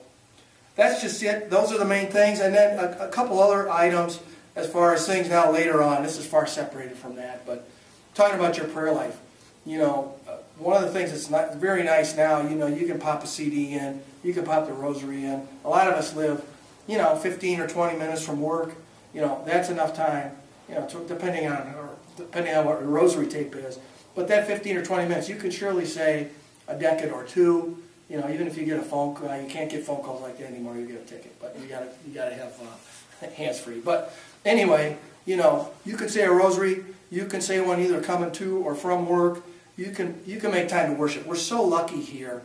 that's 0.76 1.02
just 1.02 1.24
it. 1.24 1.50
Those 1.50 1.72
are 1.72 1.78
the 1.78 1.86
main 1.86 2.08
things. 2.08 2.40
And 2.40 2.54
then 2.54 2.78
a, 2.78 3.06
a 3.06 3.08
couple 3.08 3.40
other 3.40 3.70
items 3.70 4.20
as 4.56 4.68
far 4.68 4.94
as 4.94 5.08
things 5.08 5.30
now 5.30 5.52
later 5.52 5.82
on. 5.82 6.04
This 6.04 6.18
is 6.18 6.26
far 6.26 6.46
separated 6.46 6.98
from 6.98 7.16
that, 7.16 7.46
but 7.46 7.68
talking 8.16 8.38
about 8.38 8.58
your 8.58 8.68
prayer 8.68 8.92
life. 8.92 9.18
You 9.68 9.80
know, 9.80 10.16
one 10.58 10.82
of 10.82 10.84
the 10.84 10.98
things 10.98 11.12
that's 11.12 11.30
not, 11.30 11.58
very 11.58 11.84
nice 11.84 12.16
now, 12.16 12.42
you 12.42 12.56
know, 12.56 12.68
you 12.68 12.88
can 12.88 13.00
pop 13.00 13.22
a 13.22 13.28
CD 13.28 13.74
in, 13.74 14.02
you 14.24 14.34
can 14.34 14.46
pop 14.46 14.66
the 14.66 14.72
rosary 14.72 15.26
in. 15.26 15.46
A 15.66 15.70
lot 15.70 15.90
of 15.90 15.96
us 15.96 16.16
live, 16.16 16.42
you 16.88 16.98
know, 16.98 17.18
15 17.18 17.60
or 17.60 17.68
20 17.68 18.00
minutes 18.00 18.24
from 18.24 18.42
work. 18.42 18.76
You 19.14 19.20
know, 19.20 19.44
that's 19.46 19.70
enough 19.70 19.94
time, 19.94 20.32
you 20.70 20.76
know, 20.76 20.88
to, 20.88 21.00
depending 21.06 21.48
on 21.48 21.58
or 21.76 21.90
depending 22.16 22.56
on 22.56 22.66
what 22.66 22.80
your 22.80 22.90
rosary 22.90 23.28
tape 23.28 23.56
is. 23.56 23.78
But 24.16 24.30
that 24.30 24.48
15 24.48 24.78
or 24.78 24.86
20 24.86 25.10
minutes, 25.10 25.28
you 25.28 25.36
can 25.36 25.52
surely 25.52 25.86
say 25.86 26.30
a 26.70 26.80
decade 26.80 27.12
or 27.12 27.26
two. 27.26 27.84
You 28.10 28.22
know, 28.22 28.30
even 28.30 28.48
if 28.48 28.58
you 28.58 28.64
get 28.64 28.80
a 28.80 28.84
phone 28.84 29.16
call, 29.16 29.38
you 29.40 29.50
can't 29.50 29.70
get 29.70 29.84
phone 29.84 30.02
calls 30.02 30.22
like 30.22 30.38
that 30.38 30.48
anymore. 30.48 30.78
You 30.78 30.86
get 30.88 31.02
a 31.02 31.06
ticket, 31.06 31.38
but 31.42 31.58
you 31.62 31.68
got 31.68 31.80
to 31.80 31.90
you 32.08 32.16
got 32.16 32.30
to 32.30 32.36
have 32.36 32.58
uh, 32.62 33.30
hands 33.36 33.60
free. 33.60 33.82
But 33.82 34.16
anyway, 34.46 34.98
you 35.26 35.36
know, 35.36 35.72
you 35.86 35.98
could 35.98 36.10
say 36.10 36.24
a 36.24 36.32
rosary. 36.32 36.86
You 37.10 37.26
can 37.26 37.42
say 37.42 37.60
one 37.60 37.82
either 37.82 38.02
coming 38.02 38.32
to 38.34 38.60
or 38.60 38.74
from 38.74 39.08
work 39.08 39.44
you 39.78 39.92
can 39.92 40.22
you 40.26 40.40
can 40.40 40.52
make 40.52 40.68
time 40.68 40.94
to 40.94 41.00
worship. 41.00 41.26
We're 41.26 41.36
so 41.36 41.64
lucky 41.64 42.02
here, 42.02 42.42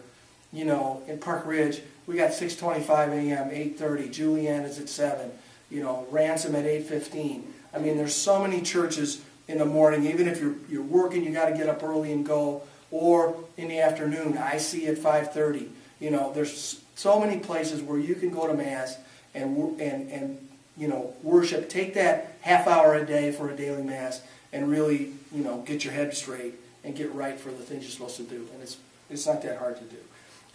you 0.53 0.65
know, 0.65 1.03
in 1.09 1.19
Park 1.19 1.45
Ridge. 1.47 1.81
We 2.07 2.17
got 2.17 2.31
6:25 2.33 3.09
a.m., 3.09 3.51
8:30. 3.51 4.12
Julian 4.12 4.65
is 4.65 4.79
at 4.79 4.89
seven. 4.89 5.33
You 5.71 5.83
know, 5.83 6.07
Ransom 6.11 6.55
at 6.55 6.67
8:15. 6.67 7.45
I 7.75 7.79
mean, 7.79 7.97
there's 7.97 8.15
so 8.15 8.41
many 8.43 8.61
churches 8.61 9.23
in 9.49 9.59
the 9.59 9.65
morning. 9.65 10.05
Even 10.07 10.29
if 10.29 10.41
you're 10.41 10.55
you're 10.69 10.83
working, 10.83 11.25
you 11.25 11.33
got 11.33 11.49
to 11.49 11.57
get 11.57 11.69
up 11.69 11.83
early 11.83 12.12
and 12.12 12.25
go. 12.25 12.62
Or 12.91 13.35
in 13.57 13.69
the 13.69 13.81
afternoon, 13.81 14.37
I 14.37 14.59
see 14.59 14.87
at 14.87 14.99
5:30. 14.99 15.69
You 15.99 16.11
know, 16.11 16.33
there's 16.35 16.83
so 16.95 17.19
many 17.19 17.39
places 17.39 17.81
where 17.81 17.99
you 17.99 18.15
can 18.15 18.29
go 18.29 18.47
to 18.47 18.53
mass 18.53 18.99
and 19.35 19.81
and 19.81 20.11
and 20.12 20.49
you 20.77 20.87
know 20.87 21.15
worship. 21.23 21.71
Take 21.71 21.95
that 21.95 22.37
half 22.43 22.67
hour 22.67 22.95
a 22.95 23.07
day 23.07 23.33
for 23.33 23.49
a 23.49 23.57
daily 23.57 23.83
mass 23.83 24.21
and 24.53 24.71
really 24.71 25.12
you 25.33 25.43
know 25.43 25.62
get 25.62 25.83
your 25.83 25.95
head 25.95 26.15
straight 26.15 26.57
and 26.85 26.97
get 26.97 27.15
right 27.15 27.39
for 27.39 27.51
the 27.51 27.62
things 27.62 27.83
you're 27.85 27.91
supposed 27.91 28.17
to 28.17 28.23
do. 28.25 28.49
And 28.53 28.62
it's, 28.62 28.77
it's 29.09 29.27
not 29.27 29.43
that 29.43 29.59
hard 29.59 29.77
to 29.79 29.85
do. 29.85 29.97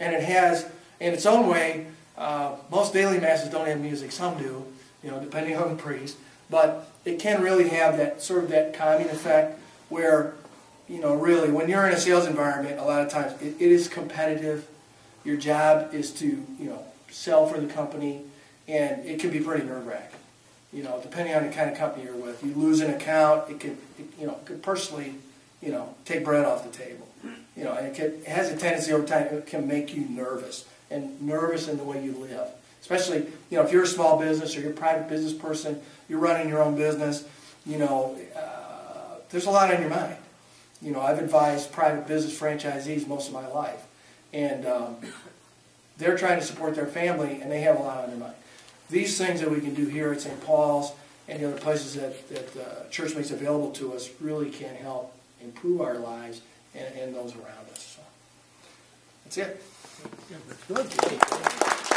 And 0.00 0.14
it 0.14 0.22
has, 0.22 0.66
in 1.00 1.12
its 1.14 1.26
own 1.26 1.46
way, 1.46 1.86
uh, 2.16 2.56
most 2.70 2.92
daily 2.92 3.18
masses 3.18 3.50
don't 3.50 3.66
have 3.66 3.80
music. 3.80 4.12
Some 4.12 4.38
do, 4.38 4.64
you 5.02 5.10
know, 5.10 5.20
depending 5.20 5.56
on 5.56 5.76
the 5.76 5.82
priest. 5.82 6.16
But 6.50 6.90
it 7.04 7.18
can 7.18 7.42
really 7.42 7.68
have 7.68 7.96
that 7.98 8.22
sort 8.22 8.44
of 8.44 8.50
that 8.50 8.74
calming 8.74 9.08
effect 9.08 9.58
where, 9.88 10.34
you 10.88 11.00
know, 11.00 11.14
really, 11.14 11.50
when 11.50 11.68
you're 11.68 11.86
in 11.86 11.92
a 11.92 12.00
sales 12.00 12.26
environment, 12.26 12.78
a 12.78 12.84
lot 12.84 13.02
of 13.02 13.10
times 13.10 13.40
it, 13.42 13.54
it 13.60 13.70
is 13.72 13.88
competitive. 13.88 14.66
Your 15.24 15.36
job 15.36 15.92
is 15.92 16.10
to, 16.12 16.26
you 16.26 16.64
know, 16.70 16.82
sell 17.10 17.46
for 17.46 17.60
the 17.60 17.66
company, 17.66 18.22
and 18.66 19.04
it 19.04 19.20
can 19.20 19.30
be 19.30 19.40
pretty 19.40 19.66
nerve-wracking. 19.66 20.18
you 20.72 20.82
know, 20.82 21.00
depending 21.02 21.34
on 21.34 21.46
the 21.46 21.52
kind 21.52 21.70
of 21.70 21.78
company 21.78 22.04
you're 22.04 22.14
with, 22.14 22.44
you 22.44 22.52
lose 22.54 22.80
an 22.80 22.90
account, 22.90 23.50
it 23.50 23.60
could, 23.60 23.76
it, 23.98 24.06
you 24.20 24.26
know, 24.26 24.38
could 24.44 24.62
personally, 24.62 25.14
you 25.62 25.70
know, 25.70 25.94
take 26.04 26.24
bread 26.24 26.44
off 26.44 26.64
the 26.64 26.76
table. 26.76 27.08
You 27.56 27.64
know, 27.64 27.74
and 27.74 27.88
it, 27.88 27.96
could, 27.96 28.20
it 28.20 28.28
has 28.28 28.50
a 28.52 28.56
tendency 28.56 28.92
over 28.92 29.04
time, 29.04 29.26
it 29.26 29.46
can 29.46 29.66
make 29.66 29.94
you 29.94 30.02
nervous, 30.08 30.64
and 30.90 31.20
nervous 31.20 31.66
in 31.66 31.76
the 31.76 31.82
way 31.82 32.04
you 32.04 32.12
live. 32.12 32.46
Especially, 32.80 33.26
you 33.50 33.58
know, 33.58 33.62
if 33.62 33.72
you're 33.72 33.82
a 33.82 33.86
small 33.86 34.18
business 34.18 34.56
or 34.56 34.60
you're 34.60 34.70
a 34.70 34.74
private 34.74 35.08
business 35.08 35.32
person, 35.32 35.80
you're 36.08 36.20
running 36.20 36.48
your 36.48 36.62
own 36.62 36.76
business, 36.76 37.24
you 37.66 37.76
know, 37.76 38.16
uh, 38.36 39.18
there's 39.30 39.46
a 39.46 39.50
lot 39.50 39.74
on 39.74 39.80
your 39.80 39.90
mind. 39.90 40.16
You 40.80 40.92
know, 40.92 41.00
I've 41.00 41.18
advised 41.18 41.72
private 41.72 42.06
business 42.06 42.38
franchisees 42.38 43.08
most 43.08 43.26
of 43.26 43.34
my 43.34 43.48
life, 43.48 43.84
and 44.32 44.64
um, 44.64 44.96
they're 45.98 46.16
trying 46.16 46.38
to 46.38 46.44
support 46.44 46.76
their 46.76 46.86
family, 46.86 47.40
and 47.42 47.50
they 47.50 47.62
have 47.62 47.76
a 47.76 47.82
lot 47.82 48.04
on 48.04 48.10
their 48.10 48.18
mind. 48.18 48.34
These 48.88 49.18
things 49.18 49.40
that 49.40 49.50
we 49.50 49.60
can 49.60 49.74
do 49.74 49.86
here 49.86 50.12
at 50.12 50.20
St. 50.20 50.40
Paul's 50.44 50.92
and 51.26 51.42
the 51.42 51.48
other 51.48 51.60
places 51.60 51.94
that, 51.94 52.28
that 52.28 52.56
uh, 52.56 52.88
church 52.88 53.16
makes 53.16 53.32
available 53.32 53.72
to 53.72 53.92
us 53.92 54.08
really 54.20 54.50
can 54.50 54.76
help 54.76 55.17
improve 55.42 55.80
our 55.80 55.98
lives 55.98 56.40
and, 56.74 56.94
and 56.96 57.14
those 57.14 57.34
around 57.34 57.68
us. 57.72 57.96
So, 57.96 58.02
that's 59.24 59.38
it. 59.38 59.62
Yeah, 60.30 60.36
that's 60.48 60.64
good. 60.64 61.88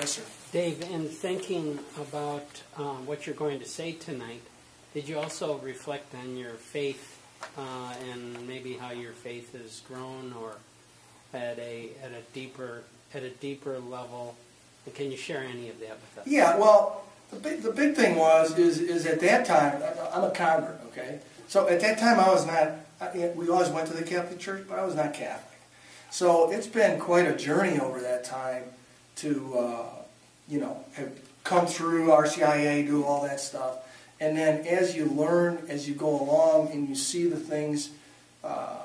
Yes, 0.00 0.10
sir. 0.10 0.22
Dave, 0.52 0.82
in 0.90 1.08
thinking 1.08 1.78
about 1.96 2.62
um, 2.76 3.06
what 3.06 3.26
you're 3.26 3.34
going 3.34 3.58
to 3.60 3.64
say 3.66 3.92
tonight, 3.92 4.42
did 4.92 5.08
you 5.08 5.18
also 5.18 5.58
reflect 5.58 6.14
on 6.14 6.36
your 6.36 6.52
faith 6.52 7.20
uh, 7.58 7.94
and 8.12 8.46
maybe 8.46 8.74
how 8.74 8.90
your 8.92 9.12
faith 9.12 9.52
has 9.52 9.80
grown 9.80 10.32
or 10.40 10.56
at 11.32 11.58
a 11.58 11.90
at 12.02 12.12
a 12.12 12.22
deeper 12.32 12.82
at 13.14 13.22
a 13.22 13.30
deeper 13.30 13.78
level? 13.78 14.36
Can 14.94 15.10
you 15.10 15.16
share 15.16 15.42
any 15.42 15.70
of 15.70 15.80
that 15.80 15.92
with 15.92 16.18
us? 16.18 16.26
Yeah, 16.26 16.58
well, 16.58 17.03
the 17.30 17.36
big, 17.36 17.62
the 17.62 17.72
big 17.72 17.94
thing 17.94 18.16
was, 18.16 18.58
is, 18.58 18.80
is 18.80 19.06
at 19.06 19.20
that 19.20 19.44
time, 19.46 19.82
I'm 20.12 20.24
a 20.24 20.30
convert, 20.30 20.80
okay? 20.88 21.20
So 21.48 21.68
at 21.68 21.80
that 21.80 21.98
time, 21.98 22.20
I 22.20 22.28
was 22.28 22.46
not, 22.46 22.72
we 23.36 23.48
always 23.48 23.68
went 23.68 23.88
to 23.88 23.94
the 23.94 24.02
Catholic 24.02 24.38
Church, 24.38 24.64
but 24.68 24.78
I 24.78 24.84
was 24.84 24.94
not 24.94 25.14
Catholic. 25.14 25.58
So 26.10 26.50
it's 26.50 26.66
been 26.66 27.00
quite 27.00 27.26
a 27.26 27.36
journey 27.36 27.78
over 27.80 28.00
that 28.00 28.24
time 28.24 28.64
to, 29.16 29.58
uh, 29.58 29.86
you 30.48 30.60
know, 30.60 30.84
have 30.94 31.12
come 31.42 31.66
through 31.66 32.08
RCIA, 32.08 32.86
do 32.86 33.04
all 33.04 33.22
that 33.24 33.40
stuff. 33.40 33.78
And 34.20 34.36
then 34.36 34.66
as 34.66 34.96
you 34.96 35.06
learn, 35.06 35.64
as 35.68 35.88
you 35.88 35.94
go 35.94 36.08
along 36.08 36.70
and 36.72 36.88
you 36.88 36.94
see 36.94 37.28
the 37.28 37.36
things, 37.36 37.90
uh, 38.42 38.78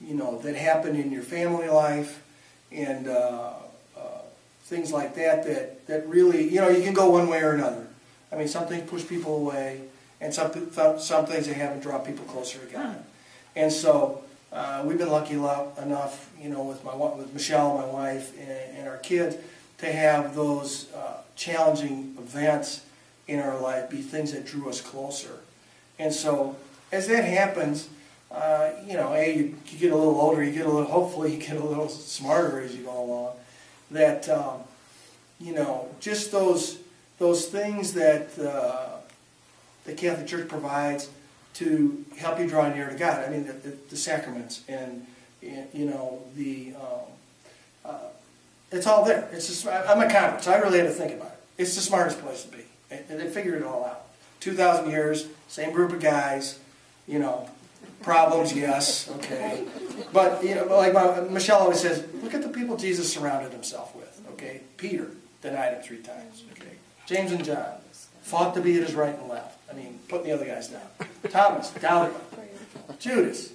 you 0.00 0.14
know, 0.14 0.38
that 0.38 0.56
happen 0.56 0.96
in 0.96 1.12
your 1.12 1.22
family 1.22 1.68
life 1.68 2.22
and 2.72 3.06
uh, 3.06 3.52
things 4.72 4.90
like 4.90 5.14
that, 5.14 5.44
that, 5.44 5.86
that 5.86 6.08
really, 6.08 6.48
you 6.48 6.60
know, 6.60 6.68
you 6.68 6.82
can 6.82 6.94
go 6.94 7.10
one 7.10 7.28
way 7.28 7.42
or 7.42 7.52
another. 7.52 7.86
I 8.32 8.36
mean, 8.36 8.48
some 8.48 8.66
things 8.66 8.88
push 8.88 9.06
people 9.06 9.36
away, 9.36 9.82
and 10.18 10.32
some, 10.32 10.50
some 10.98 11.26
things 11.26 11.46
they 11.46 11.52
haven't 11.52 11.80
draw 11.80 11.98
people 11.98 12.24
closer 12.24 12.58
to 12.58 12.72
God. 12.72 13.04
And 13.54 13.70
so 13.70 14.24
uh, 14.50 14.82
we've 14.86 14.96
been 14.96 15.10
lucky 15.10 15.34
enough, 15.34 16.30
you 16.40 16.48
know, 16.48 16.62
with 16.62 16.82
my 16.84 16.94
with 16.94 17.34
Michelle, 17.34 17.76
my 17.76 17.84
wife, 17.84 18.32
and, 18.38 18.78
and 18.78 18.88
our 18.88 18.96
kids, 18.96 19.36
to 19.78 19.92
have 19.92 20.34
those 20.34 20.90
uh, 20.94 21.18
challenging 21.36 22.14
events 22.18 22.86
in 23.28 23.40
our 23.40 23.58
life 23.60 23.90
be 23.90 24.00
things 24.00 24.32
that 24.32 24.46
drew 24.46 24.70
us 24.70 24.80
closer. 24.80 25.40
And 25.98 26.14
so 26.14 26.56
as 26.90 27.08
that 27.08 27.24
happens, 27.24 27.90
uh, 28.30 28.70
you 28.86 28.94
know, 28.94 29.12
a 29.12 29.36
you, 29.36 29.54
you 29.66 29.78
get 29.78 29.92
a 29.92 29.96
little 29.96 30.18
older, 30.18 30.42
you 30.42 30.52
get 30.52 30.64
a 30.64 30.70
little, 30.70 30.90
hopefully, 30.90 31.34
you 31.34 31.40
get 31.40 31.56
a 31.56 31.64
little 31.64 31.90
smarter 31.90 32.60
as 32.60 32.74
you 32.74 32.84
go 32.84 33.04
along. 33.04 33.32
That 33.92 34.28
um, 34.28 34.62
you 35.38 35.54
know, 35.54 35.88
just 36.00 36.32
those 36.32 36.78
those 37.18 37.46
things 37.46 37.92
that 37.92 38.38
uh, 38.38 38.96
the 39.84 39.92
Catholic 39.92 40.26
Church 40.26 40.48
provides 40.48 41.10
to 41.54 42.04
help 42.16 42.38
you 42.40 42.48
draw 42.48 42.68
near 42.68 42.88
to 42.88 42.96
God. 42.96 43.24
I 43.24 43.30
mean, 43.30 43.46
the, 43.46 43.52
the, 43.52 43.76
the 43.90 43.96
sacraments 43.96 44.62
and, 44.68 45.06
and, 45.42 45.68
you 45.74 45.84
know 45.84 46.22
the 46.34 46.72
um, 46.74 47.06
uh, 47.84 47.98
it's 48.70 48.86
all 48.86 49.04
there. 49.04 49.28
It's 49.32 49.48
just, 49.48 49.66
I'm 49.66 50.00
a 50.00 50.10
convert, 50.10 50.42
so 50.42 50.52
I 50.52 50.58
really 50.58 50.78
had 50.78 50.88
to 50.88 50.94
think 50.94 51.12
about 51.12 51.32
it. 51.32 51.38
It's 51.58 51.74
the 51.74 51.82
smartest 51.82 52.20
place 52.20 52.44
to 52.44 52.56
be, 52.56 52.64
and 52.90 53.20
they 53.20 53.28
figured 53.28 53.60
it 53.60 53.66
all 53.66 53.84
out. 53.84 54.06
Two 54.40 54.54
thousand 54.54 54.90
years, 54.90 55.26
same 55.48 55.72
group 55.72 55.92
of 55.92 56.00
guys, 56.00 56.58
you 57.06 57.18
know. 57.18 57.48
Problems, 58.02 58.52
yes, 58.52 59.08
okay, 59.18 59.64
but 60.12 60.42
you 60.42 60.56
know, 60.56 60.66
like 60.66 60.92
my, 60.92 61.20
Michelle 61.20 61.60
always 61.60 61.78
says, 61.78 62.04
look 62.22 62.34
at 62.34 62.42
the 62.42 62.48
people 62.48 62.76
Jesus 62.76 63.12
surrounded 63.12 63.52
himself 63.52 63.94
with. 63.94 64.20
Okay, 64.32 64.62
Peter 64.76 65.08
denied 65.40 65.74
him 65.74 65.82
three 65.82 65.98
times. 65.98 66.42
Okay, 66.52 66.72
James 67.06 67.30
and 67.30 67.44
John 67.44 67.76
fought 68.22 68.54
to 68.54 68.60
be 68.60 68.76
at 68.76 68.82
his 68.82 68.94
right 68.94 69.16
and 69.16 69.28
left. 69.28 69.58
I 69.70 69.74
mean, 69.74 70.00
putting 70.08 70.26
the 70.26 70.32
other 70.32 70.46
guys 70.46 70.68
down. 70.68 70.82
Thomas 71.30 71.70
doubted 71.70 72.14
him. 72.14 72.96
Judas. 72.98 73.52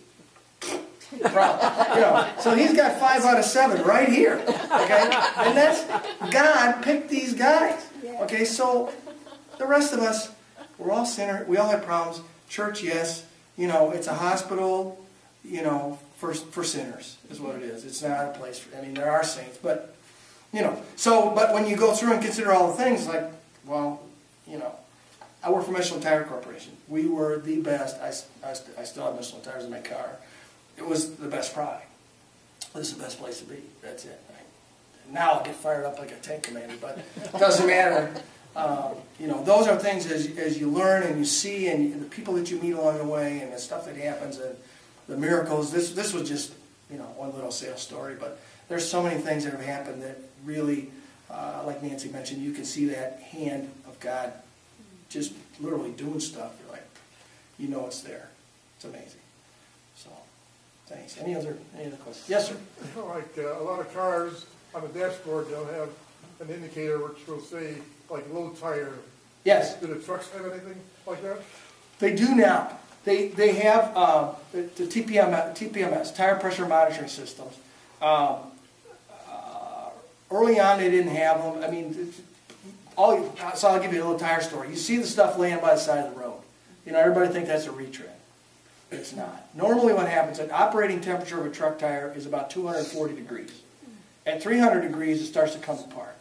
Problem. 1.24 1.96
You 1.96 2.02
know, 2.02 2.30
so 2.40 2.56
he's 2.56 2.74
got 2.74 3.00
five 3.00 3.24
out 3.24 3.38
of 3.38 3.46
seven 3.46 3.84
right 3.84 4.10
here. 4.10 4.36
Okay, 4.36 5.10
and 5.38 5.58
that's 5.58 5.84
God 6.32 6.82
picked 6.84 7.10
these 7.10 7.34
guys. 7.34 7.86
Okay, 8.22 8.46
so 8.46 8.94
the 9.58 9.66
rest 9.66 9.94
of 9.94 10.00
us, 10.00 10.32
we're 10.78 10.92
all 10.92 11.06
sinners. 11.06 11.48
We 11.48 11.58
all 11.58 11.70
have 11.70 11.86
problems. 11.86 12.22
Church, 12.50 12.82
yes. 12.82 13.26
You 13.58 13.68
know, 13.68 13.92
it's 13.92 14.08
a 14.08 14.14
hospital. 14.14 15.04
You 15.44 15.64
know, 15.64 16.00
for 16.18 16.34
for 16.34 16.64
sinners 16.64 17.18
is 17.30 17.40
what 17.40 17.56
it 17.56 17.64
is. 17.64 17.86
It's 17.86 18.02
not 18.02 18.36
a 18.36 18.40
place 18.40 18.60
for. 18.60 18.78
I 18.78 18.82
mean, 18.82 18.94
there 18.94 19.10
are 19.10 19.24
saints, 19.24 19.58
but 19.62 19.96
you 20.54 20.62
know. 20.62 20.82
So, 20.96 21.32
but 21.32 21.54
when 21.54 21.68
you 21.68 21.76
go 21.76 21.94
through 21.94 22.14
and 22.14 22.22
consider 22.22 22.52
all 22.52 22.68
the 22.68 22.84
things, 22.84 23.08
like, 23.08 23.32
well, 23.66 24.02
you 24.48 24.58
know, 24.58 24.76
I 25.44 25.52
work 25.52 25.66
for 25.66 25.72
Michelin 25.72 26.02
Tire 26.02 26.24
Corporation. 26.24 26.74
We 26.88 27.08
were 27.08 27.40
the 27.40 27.62
best. 27.62 27.98
I, 28.02 28.10
I, 28.48 28.52
I 28.80 28.84
still 28.84 29.06
have 29.06 29.16
Michelin 29.16 29.42
tires 29.42 29.66
in 29.66 29.72
my 29.72 29.80
car. 29.80 30.18
It 30.78 30.86
was 30.86 31.16
the 31.16 31.28
best 31.28 31.54
product. 31.54 31.86
This 32.74 32.90
is 32.90 32.96
the 32.96 33.04
best 33.04 33.20
place 33.20 33.40
to 33.40 33.46
be. 33.46 33.58
That's 33.82 34.06
it. 34.06 34.22
Now 35.12 35.34
I'll 35.34 35.44
get 35.44 35.56
fired 35.56 35.86
up 35.86 36.00
like 36.00 36.12
a 36.12 36.16
tank 36.16 36.44
commander, 36.44 36.76
but 36.82 37.00
it 37.16 37.32
doesn't 37.40 37.66
matter. 37.66 38.14
Um, 38.58 38.96
you 39.20 39.28
know, 39.28 39.44
those 39.44 39.68
are 39.68 39.78
things 39.78 40.12
as, 40.12 40.36
as 40.36 40.60
you 40.60 40.68
learn 40.68 41.04
and 41.04 41.20
you 41.20 41.26
see, 41.26 41.68
and, 41.68 41.94
and 41.94 42.02
the 42.02 42.10
people 42.10 42.34
that 42.34 42.50
you 42.50 42.60
meet 42.60 42.72
along 42.72 42.98
the 42.98 43.06
way, 43.06 43.40
and 43.40 43.54
the 43.54 43.60
stuff 43.60 43.86
that 43.86 43.96
happens, 43.96 44.40
and 44.40 44.56
the 45.08 45.16
miracles. 45.16 45.72
This 45.72 45.92
this 45.92 46.12
was 46.12 46.28
just 46.28 46.54
you 46.92 46.98
know 46.98 47.06
one 47.18 47.34
little 47.36 47.52
sales 47.52 47.82
story, 47.82 48.16
but 48.20 48.40
there's 48.68 48.88
so 48.88 49.04
many 49.04 49.22
things 49.22 49.44
that 49.44 49.54
have 49.54 49.62
happened 49.62 50.02
that 50.02 50.18
really, 50.44 50.90
uh, 51.30 51.62
like 51.68 51.84
Nancy 51.84 52.10
mentioned, 52.10 52.42
you 52.42 52.52
can 52.52 52.66
see 52.66 52.88
that 52.88 53.22
hand 53.22 53.70
of 53.88 54.00
God 54.00 54.34
just 55.08 55.34
literally 55.60 55.92
doing 55.92 56.20
stuff. 56.20 56.54
You're 56.64 56.74
like, 56.74 56.88
you 57.60 57.68
know, 57.68 57.86
it's 57.86 58.02
there. 58.02 58.30
It's 58.78 58.86
amazing. 58.86 59.22
So, 59.96 60.10
thanks. 60.88 61.16
Any 61.20 61.36
other 61.36 61.58
any 61.76 61.88
other 61.88 61.98
questions? 61.98 62.28
Yes, 62.28 62.50
sir. 62.50 62.56
Like, 63.04 63.38
uh, 63.38 63.62
a 63.62 63.64
lot 63.64 63.80
of 63.80 63.94
cars 63.94 64.48
on 64.74 64.82
the 64.82 65.00
dashboard, 65.00 65.48
they'll 65.50 65.66
have 65.66 65.90
an 66.40 66.50
indicator 66.50 67.00
which 67.00 67.26
will 67.28 67.40
say, 67.40 67.76
like, 68.10 68.26
low 68.34 68.50
tire. 68.50 68.92
Yes. 69.44 69.76
Do 69.76 69.88
the 69.88 69.96
trucks 69.96 70.30
have 70.32 70.46
anything 70.46 70.76
like 71.06 71.22
that? 71.24 71.38
They 72.00 72.16
do 72.16 72.36
now. 72.36 72.78
They, 73.06 73.30
they 73.30 73.54
have 73.54 73.92
uh, 73.96 74.34
the, 74.52 74.64
the 74.64 74.84
TPM, 74.86 75.32
TPMS, 75.56 76.14
tire 76.16 76.36
pressure 76.36 76.66
monitoring 76.68 77.08
systems. 77.08 77.54
Um, 78.02 78.38
uh, 79.30 79.90
early 80.30 80.60
on, 80.60 80.80
they 80.80 80.90
didn't 80.92 81.16
have 81.16 81.42
them. 81.42 81.64
I 81.64 81.72
mean, 81.72 82.14
all, 82.98 83.16
you- 83.18 83.32
so 83.56 83.70
I'll 83.70 83.80
give 83.82 83.94
you 83.94 84.00
a 84.00 84.04
little 84.04 84.20
tire 84.20 84.42
story. 84.42 84.70
You 84.70 84.76
see 84.76 84.98
the 84.98 85.08
stuff 85.08 85.38
laying 85.38 85.60
by 85.60 85.76
the 85.76 85.80
side 85.80 86.06
of 86.06 86.14
the 86.14 86.20
road. 86.20 86.42
You 86.86 86.92
know, 86.92 87.00
everybody 87.00 87.32
thinks 87.32 87.48
that's 87.50 87.66
a 87.66 87.72
retread. 87.72 88.12
It's 88.92 89.14
not. 89.14 89.48
Normally 89.56 89.94
what 89.94 90.08
happens, 90.08 90.40
an 90.40 90.50
operating 90.52 91.02
temperature 91.02 91.40
of 91.40 91.46
a 91.46 91.50
truck 91.50 91.78
tire 91.80 92.14
is 92.16 92.26
about 92.26 92.50
240 92.50 93.16
degrees. 93.16 93.52
At 94.26 94.42
300 94.42 94.82
degrees, 94.82 95.22
it 95.22 95.26
starts 95.28 95.54
to 95.54 95.60
come 95.60 95.78
apart. 95.80 96.16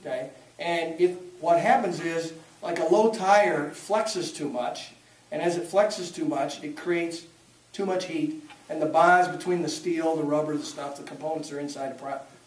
Okay? 0.00 0.30
And 0.58 1.00
if, 1.00 1.16
what 1.40 1.60
happens 1.60 2.00
is, 2.00 2.32
like 2.62 2.78
a 2.78 2.84
low 2.84 3.12
tire 3.12 3.70
flexes 3.70 4.34
too 4.34 4.48
much, 4.48 4.92
and 5.30 5.42
as 5.42 5.56
it 5.56 5.68
flexes 5.68 6.14
too 6.14 6.24
much, 6.24 6.62
it 6.62 6.76
creates 6.76 7.24
too 7.72 7.86
much 7.86 8.04
heat, 8.04 8.42
and 8.68 8.80
the 8.80 8.86
bonds 8.86 9.28
between 9.28 9.62
the 9.62 9.68
steel, 9.68 10.14
the 10.14 10.22
rubber, 10.22 10.56
the 10.56 10.64
stuff, 10.64 10.96
the 10.96 11.02
components 11.02 11.48
that 11.48 11.56
are 11.56 11.60
inside 11.60 11.98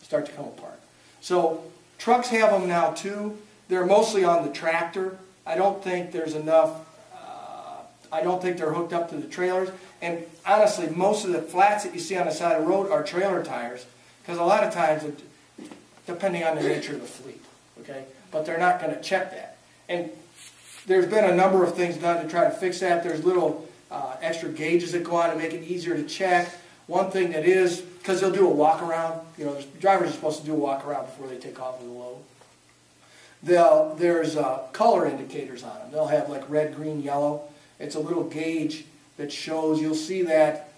start 0.02 0.26
to 0.28 0.32
come 0.32 0.46
apart. 0.46 0.80
So 1.20 1.64
trucks 1.98 2.30
have 2.30 2.52
them 2.52 2.68
now 2.68 2.92
too. 2.92 3.38
They're 3.68 3.86
mostly 3.86 4.24
on 4.24 4.46
the 4.46 4.54
tractor. 4.54 5.18
I 5.46 5.56
don't 5.56 5.84
think 5.84 6.12
there's 6.12 6.36
enough. 6.36 6.86
Uh, 7.14 7.82
I 8.12 8.22
don't 8.22 8.42
think 8.42 8.58
they're 8.58 8.74
hooked 8.74 8.94
up 8.94 9.10
to 9.10 9.18
the 9.18 9.28
trailers. 9.28 9.70
And 10.02 10.24
honestly, 10.46 10.88
most 10.90 11.26
of 11.26 11.32
the 11.32 11.42
flats 11.42 11.84
that 11.84 11.94
you 11.94 12.00
see 12.00 12.16
on 12.16 12.28
the 12.28 12.32
side 12.32 12.56
of 12.56 12.62
the 12.62 12.68
road 12.68 12.92
are 12.92 13.04
trailer 13.04 13.44
tires, 13.44 13.86
because 14.22 14.38
a 14.38 14.44
lot 14.44 14.64
of 14.64 14.74
times, 14.74 15.04
it, 15.04 15.20
depending 16.06 16.44
on 16.44 16.56
the 16.56 16.62
nature 16.62 16.94
of 16.94 17.02
the 17.02 17.08
fleet, 17.08 17.44
okay, 17.82 18.06
but 18.32 18.46
they're 18.46 18.60
not 18.60 18.80
going 18.80 18.94
to 18.94 19.02
check 19.02 19.32
that. 19.32 19.58
And 19.90 20.10
there's 20.86 21.06
been 21.06 21.26
a 21.26 21.36
number 21.36 21.64
of 21.64 21.76
things 21.76 21.98
done 21.98 22.24
to 22.24 22.30
try 22.30 22.44
to 22.44 22.52
fix 22.52 22.80
that. 22.80 23.04
There's 23.04 23.24
little 23.24 23.68
uh, 23.92 24.18
extra 24.22 24.50
gauges 24.50 24.92
that 24.92 25.04
go 25.04 25.16
on 25.16 25.32
to 25.32 25.36
make 25.36 25.54
it 25.54 25.64
easier 25.64 25.96
to 25.96 26.04
check. 26.04 26.54
One 26.88 27.10
thing 27.10 27.32
that 27.32 27.46
is 27.46 27.82
because 27.82 28.22
they'll 28.22 28.32
do 28.32 28.46
a 28.46 28.54
walk 28.54 28.84
around, 28.84 29.20
you 29.38 29.46
know, 29.46 29.60
drivers 29.80 30.10
are 30.10 30.14
supposed 30.14 30.40
to 30.42 30.46
do 30.46 30.54
a 30.54 30.58
walk 30.58 30.86
around 30.86 31.06
before 31.06 31.28
they 31.28 31.38
take 31.38 31.60
off 31.60 31.82
with 31.82 31.90
a 31.90 31.94
load. 31.94 32.18
They'll, 33.42 33.96
there's 33.96 34.36
uh, 34.36 34.60
color 34.74 35.08
indicators 35.08 35.64
on 35.64 35.78
them. 35.80 35.92
They'll 35.92 36.08
have 36.08 36.30
like 36.30 36.48
red, 36.50 36.76
green, 36.76 37.02
yellow. 37.02 37.44
It's 37.80 37.96
a 37.96 38.00
little 38.00 38.24
gauge 38.24 38.86
that 39.18 39.32
shows, 39.32 39.82
you'll 39.82 39.96
see 39.96 40.22
that, 40.24 40.72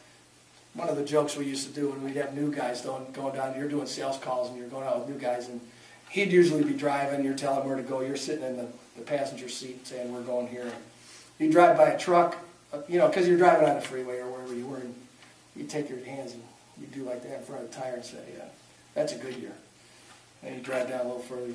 one 0.74 0.90
of 0.90 0.96
the 0.96 1.04
jokes 1.04 1.36
we 1.36 1.46
used 1.46 1.68
to 1.68 1.74
do 1.74 1.90
when 1.90 2.04
we'd 2.04 2.16
have 2.16 2.36
new 2.36 2.54
guys 2.54 2.82
going 2.82 3.34
down, 3.34 3.58
you're 3.58 3.68
doing 3.68 3.88
sales 3.88 4.18
calls 4.18 4.50
and 4.50 4.58
you're 4.58 4.68
going 4.68 4.86
out 4.86 5.00
with 5.00 5.10
new 5.10 5.20
guys 5.20 5.50
and 5.50 5.60
he'd 6.10 6.32
usually 6.32 6.64
be 6.64 6.74
driving, 6.74 7.24
you're 7.24 7.36
telling 7.36 7.62
him 7.62 7.68
where 7.68 7.78
to 7.78 7.84
go, 7.84 8.02
you're 8.02 8.16
sitting 8.16 8.46
in 8.46 8.58
the, 8.58 8.68
the 8.96 9.02
passenger 9.04 9.50
seat 9.50 9.86
saying, 9.88 10.14
we're 10.14 10.22
going 10.22 10.48
here. 10.48 10.72
You 11.40 11.52
drive 11.52 11.78
by 11.78 11.90
a 11.90 11.98
truck, 11.98 12.38
uh, 12.74 12.80
you 12.88 12.98
know, 12.98 13.08
because 13.08 13.28
you're 13.28 13.38
driving 13.38 13.68
on 13.68 13.76
the 13.76 13.82
freeway 13.82 14.20
or 14.20 14.30
wherever 14.32 14.54
you 14.54 14.66
were, 14.66 14.78
and 14.78 14.96
you 15.56 15.66
take 15.66 15.90
your 15.90 16.04
hands 16.04 16.34
and 16.34 16.42
you 16.80 16.88
do 16.88 17.04
like 17.04 17.24
that 17.24 17.38
in 17.38 17.44
front 17.44 17.64
of 17.64 17.72
the 17.72 17.76
tire 17.78 17.96
and 17.96 18.06
say, 18.06 18.18
yeah, 18.36 18.46
that's 18.94 19.14
a 19.14 19.18
Goodyear. 19.18 19.54
And 20.44 20.56
you 20.56 20.62
drive 20.62 20.90
down 20.90 21.02
a 21.02 21.04
little 21.04 21.20
further, 21.20 21.54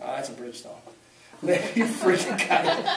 oh, 0.00 0.06
that's 0.06 0.28
a 0.28 0.32
Bridgestone. 0.32 0.76
You 1.46 1.84
freaking. 1.84 2.40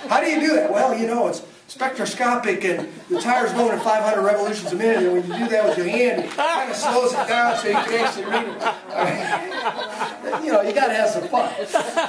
How 0.07 0.21
do 0.21 0.27
you 0.27 0.39
do 0.39 0.55
that? 0.55 0.71
Well, 0.71 0.97
you 0.97 1.07
know, 1.07 1.27
it's 1.27 1.41
spectroscopic 1.67 2.63
and 2.63 2.87
the 3.09 3.19
tire's 3.19 3.51
going 3.51 3.77
at 3.77 3.83
500 3.83 4.21
revolutions 4.21 4.71
a 4.71 4.75
minute, 4.75 5.03
and 5.03 5.11
when 5.13 5.23
you 5.23 5.45
do 5.45 5.51
that 5.51 5.65
with 5.65 5.77
your 5.77 5.87
hand, 5.87 6.23
it 6.23 6.31
kind 6.31 6.71
of 6.71 6.77
slows 6.77 7.11
it 7.11 7.27
down 7.27 7.57
so 7.57 7.67
you 7.67 7.73
can 7.73 8.05
actually 8.05 8.25
read 8.25 8.47
it. 8.47 10.45
You 10.45 10.51
know, 10.53 10.61
you 10.61 10.73
got 10.73 10.87
to 10.87 10.93
have 10.93 11.09
some 11.09 11.27
fun. 11.27 11.53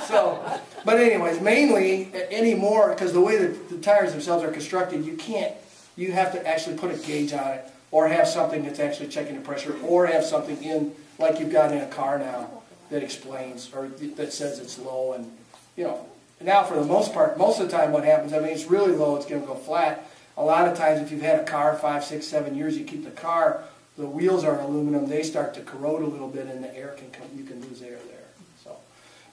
So, 0.06 0.60
but 0.84 1.00
anyways, 1.00 1.40
mainly 1.40 2.12
anymore, 2.30 2.90
because 2.90 3.12
the 3.12 3.20
way 3.20 3.36
that 3.36 3.68
the 3.68 3.78
tires 3.78 4.12
themselves 4.12 4.44
are 4.44 4.50
constructed, 4.52 5.04
you 5.04 5.16
can't, 5.16 5.54
you 5.96 6.12
have 6.12 6.30
to 6.32 6.46
actually 6.46 6.76
put 6.76 6.92
a 6.92 6.96
gauge 6.98 7.32
on 7.32 7.52
it, 7.54 7.68
or 7.90 8.06
have 8.06 8.28
something 8.28 8.62
that's 8.62 8.78
actually 8.78 9.08
checking 9.08 9.34
the 9.34 9.40
pressure, 9.40 9.76
or 9.82 10.06
have 10.06 10.24
something 10.24 10.62
in, 10.62 10.94
like 11.18 11.40
you've 11.40 11.50
got 11.50 11.72
in 11.72 11.78
a 11.78 11.88
car 11.88 12.18
now, 12.18 12.62
that 12.90 13.02
explains, 13.02 13.70
or 13.74 13.88
that 13.88 14.32
says 14.32 14.60
it's 14.60 14.78
low, 14.78 15.14
and, 15.14 15.36
you 15.76 15.82
know, 15.84 16.06
now 16.40 16.62
for 16.64 16.74
the 16.74 16.84
most 16.84 17.12
part, 17.12 17.36
most 17.36 17.60
of 17.60 17.70
the 17.70 17.76
time 17.76 17.92
what 17.92 18.04
happens, 18.04 18.32
I 18.32 18.38
mean, 18.38 18.48
it's 18.50 18.66
really 18.66 18.92
low, 18.94 19.16
it's 19.16 19.26
gonna 19.26 19.44
go 19.44 19.54
flat. 19.54 20.08
A 20.36 20.42
lot 20.44 20.68
of 20.68 20.78
times, 20.78 21.00
if 21.00 21.10
you've 21.10 21.22
had 21.22 21.40
a 21.40 21.44
car 21.44 21.76
five, 21.76 22.04
six, 22.04 22.26
seven 22.26 22.54
years, 22.54 22.78
you 22.78 22.84
keep 22.84 23.04
the 23.04 23.10
car, 23.10 23.64
the 23.96 24.06
wheels 24.06 24.44
are 24.44 24.60
aluminum, 24.60 25.08
they 25.08 25.24
start 25.24 25.52
to 25.54 25.60
corrode 25.62 26.02
a 26.02 26.06
little 26.06 26.28
bit, 26.28 26.46
and 26.46 26.62
the 26.62 26.74
air 26.76 26.94
can 26.96 27.10
come, 27.10 27.26
you 27.36 27.42
can 27.42 27.60
lose 27.62 27.82
air 27.82 27.98
there, 28.08 28.28
so. 28.62 28.76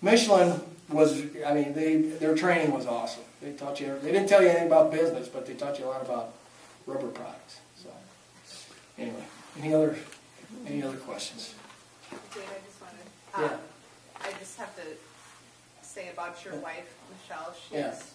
Michelin 0.01 0.59
was, 0.89 1.21
I 1.45 1.53
mean, 1.53 1.73
they, 1.73 1.97
their 1.97 2.35
training 2.35 2.71
was 2.71 2.87
awesome. 2.87 3.23
They 3.41 3.51
taught 3.51 3.79
you, 3.79 3.99
they 4.01 4.11
didn't 4.11 4.27
tell 4.27 4.41
you 4.41 4.49
anything 4.49 4.67
about 4.67 4.91
business, 4.91 5.27
but 5.27 5.45
they 5.45 5.53
taught 5.53 5.77
you 5.77 5.85
a 5.85 5.89
lot 5.89 6.01
about 6.01 6.33
rubber 6.87 7.07
products, 7.07 7.59
so. 7.75 7.89
Anyway, 8.97 9.23
any 9.61 9.73
other, 9.75 9.95
any 10.65 10.81
other 10.81 10.97
questions? 10.97 11.53
Dave, 12.33 12.43
I 12.49 12.65
just 12.65 12.81
wanted, 12.81 13.51
Yeah. 13.51 13.55
um, 13.55 13.61
I 14.21 14.39
just 14.39 14.57
have 14.57 14.75
to 14.77 14.81
say 15.95 16.09
about 16.11 16.43
your 16.43 16.55
wife, 16.59 16.91
Michelle, 17.09 17.55
Yeah. 17.71 17.95
she's, 17.95 18.11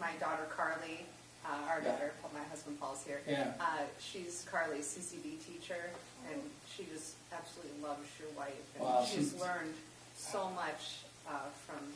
my 0.00 0.12
daughter 0.18 0.46
Carly, 0.48 1.04
uh, 1.44 1.68
our 1.68 1.80
Yeah. 1.82 1.92
daughter, 1.92 2.12
my 2.32 2.42
husband 2.44 2.80
Paul's 2.80 3.04
here. 3.04 3.20
Yeah. 3.28 3.52
Uh, 3.60 3.84
she's 4.00 4.46
Carly's 4.50 4.86
CCD 4.88 5.36
teacher, 5.44 5.90
and 6.30 6.40
she 6.74 6.84
just 6.86 7.16
absolutely 7.30 7.78
loves 7.82 8.08
your 8.18 8.30
wife. 8.30 8.54
Wow, 8.78 9.00
And 9.00 9.06
she's 9.08 9.30
she's- 9.32 9.40
learned 9.42 9.74
so 10.16 10.48
much, 10.50 11.04
uh, 11.28 11.50
from 11.66 11.92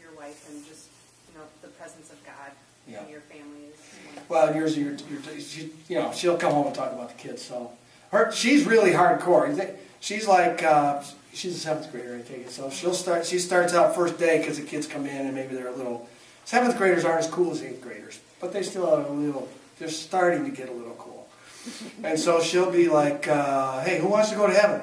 your 0.00 0.12
wife 0.12 0.48
and 0.48 0.64
just, 0.64 0.86
you 1.28 1.36
know, 1.38 1.46
the 1.62 1.68
presence 1.68 2.10
of 2.10 2.22
God 2.24 2.52
Yeah. 2.86 3.02
in 3.02 3.08
your 3.10 3.22
family 3.22 3.64
is 3.74 3.80
wonderful. 4.06 4.22
Well, 4.28 4.54
yours, 4.54 4.78
your, 4.78 4.92
your, 4.94 5.20
you 5.88 5.98
know, 5.98 6.12
she'll 6.12 6.38
come 6.38 6.52
home 6.52 6.66
and 6.68 6.74
talk 6.76 6.92
about 6.92 7.08
the 7.08 7.14
kids. 7.16 7.42
So, 7.44 7.72
her, 8.10 8.32
she's 8.32 8.66
really 8.66 8.92
hardcore. 8.92 9.76
She's 10.00 10.26
like, 10.26 10.62
uh, 10.62 11.02
she's 11.32 11.56
a 11.56 11.58
seventh 11.58 11.90
grader, 11.92 12.16
I 12.16 12.22
take 12.22 12.46
it. 12.46 12.50
So 12.50 12.70
she'll 12.70 12.94
start. 12.94 13.26
She 13.26 13.38
starts 13.38 13.74
out 13.74 13.94
first 13.94 14.18
day 14.18 14.38
because 14.38 14.58
the 14.58 14.64
kids 14.64 14.86
come 14.86 15.06
in 15.06 15.26
and 15.26 15.34
maybe 15.34 15.54
they're 15.54 15.68
a 15.68 15.76
little. 15.76 16.08
Seventh 16.44 16.76
graders 16.76 17.04
aren't 17.04 17.20
as 17.24 17.30
cool 17.30 17.52
as 17.52 17.62
eighth 17.62 17.80
graders, 17.80 18.18
but 18.40 18.52
they 18.52 18.62
still 18.62 18.88
are 18.88 19.02
a 19.02 19.10
little. 19.10 19.48
They're 19.78 19.88
starting 19.88 20.44
to 20.44 20.50
get 20.50 20.68
a 20.68 20.72
little 20.72 20.94
cool. 20.94 21.28
And 22.02 22.18
so 22.18 22.40
she'll 22.40 22.70
be 22.70 22.88
like, 22.88 23.28
uh, 23.28 23.80
"Hey, 23.80 24.00
who 24.00 24.08
wants 24.08 24.30
to 24.30 24.36
go 24.36 24.46
to 24.46 24.54
heaven?" 24.54 24.80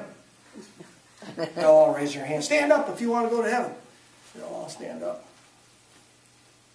They'll 1.54 1.70
all 1.70 1.94
raise 1.94 2.14
their 2.14 2.24
hand. 2.24 2.44
Stand 2.44 2.72
up 2.72 2.88
if 2.88 3.00
you 3.00 3.10
want 3.10 3.28
to 3.28 3.36
go 3.36 3.42
to 3.42 3.50
heaven. 3.50 3.72
They'll 4.34 4.46
all 4.46 4.68
stand 4.68 5.02
up. 5.02 5.24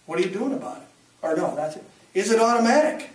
What 0.06 0.20
are 0.20 0.22
you 0.22 0.30
doing 0.30 0.54
about 0.54 0.82
it? 0.82 0.88
Or 1.22 1.36
no, 1.36 1.56
that's 1.56 1.78
it. 1.78 1.84
Is 2.14 2.32
it 2.32 2.40
automatic? 2.40 3.10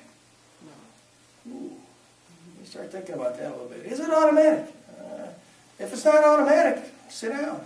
Start 2.69 2.93
thinking 2.93 3.15
about 3.15 3.39
that 3.39 3.47
a 3.47 3.55
little 3.55 3.65
bit. 3.69 3.87
Is 3.87 3.99
it 3.99 4.11
automatic? 4.11 4.67
Uh, 5.01 5.29
if 5.79 5.91
it's 5.91 6.05
not 6.05 6.23
automatic, 6.23 6.85
sit 7.09 7.31
down. 7.31 7.65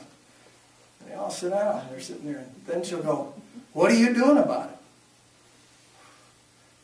And 1.01 1.11
they 1.11 1.15
all 1.15 1.29
sit 1.29 1.51
down. 1.51 1.83
They're 1.91 2.01
sitting 2.01 2.33
there. 2.33 2.39
And 2.39 2.55
then 2.69 2.85
she'll 2.85 3.03
go, 3.03 3.35
"What 3.73 3.91
are 3.91 3.97
you 3.97 4.15
doing 4.15 4.39
about 4.39 4.71
it?" 4.71 4.79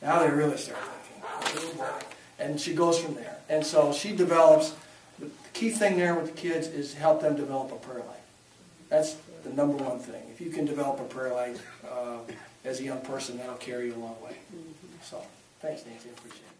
Now 0.02 0.18
they 0.18 0.30
really 0.30 0.56
start 0.56 0.80
thinking. 0.80 1.80
"Oh. 1.80 2.00
And 2.40 2.60
she 2.60 2.74
goes 2.74 2.98
from 2.98 3.14
there. 3.14 3.38
And 3.48 3.64
so 3.64 3.92
she 3.92 4.16
develops. 4.16 4.74
The 5.20 5.30
key 5.52 5.70
thing 5.70 5.96
there 5.96 6.16
with 6.16 6.26
the 6.26 6.40
kids 6.40 6.66
is 6.66 6.94
help 6.94 7.20
them 7.20 7.36
develop 7.36 7.70
a 7.70 7.76
prayer 7.76 7.98
life. 7.98 8.26
That's 8.88 9.14
the 9.44 9.50
number 9.50 9.76
one 9.76 10.00
thing. 10.00 10.22
If 10.32 10.40
you 10.40 10.50
can 10.50 10.64
develop 10.64 10.98
a 10.98 11.04
prayer 11.04 11.32
life 11.32 11.64
uh, 11.88 12.18
as 12.64 12.80
a 12.80 12.82
young 12.82 13.00
person, 13.02 13.36
that'll 13.38 13.54
carry 13.54 13.86
you 13.86 13.94
a 13.94 14.02
long 14.02 14.16
way. 14.24 14.38
So, 15.04 15.22
thanks, 15.60 15.84
Nancy. 15.86 16.08
I 16.08 16.12
appreciate 16.18 16.42
it. 16.42 16.57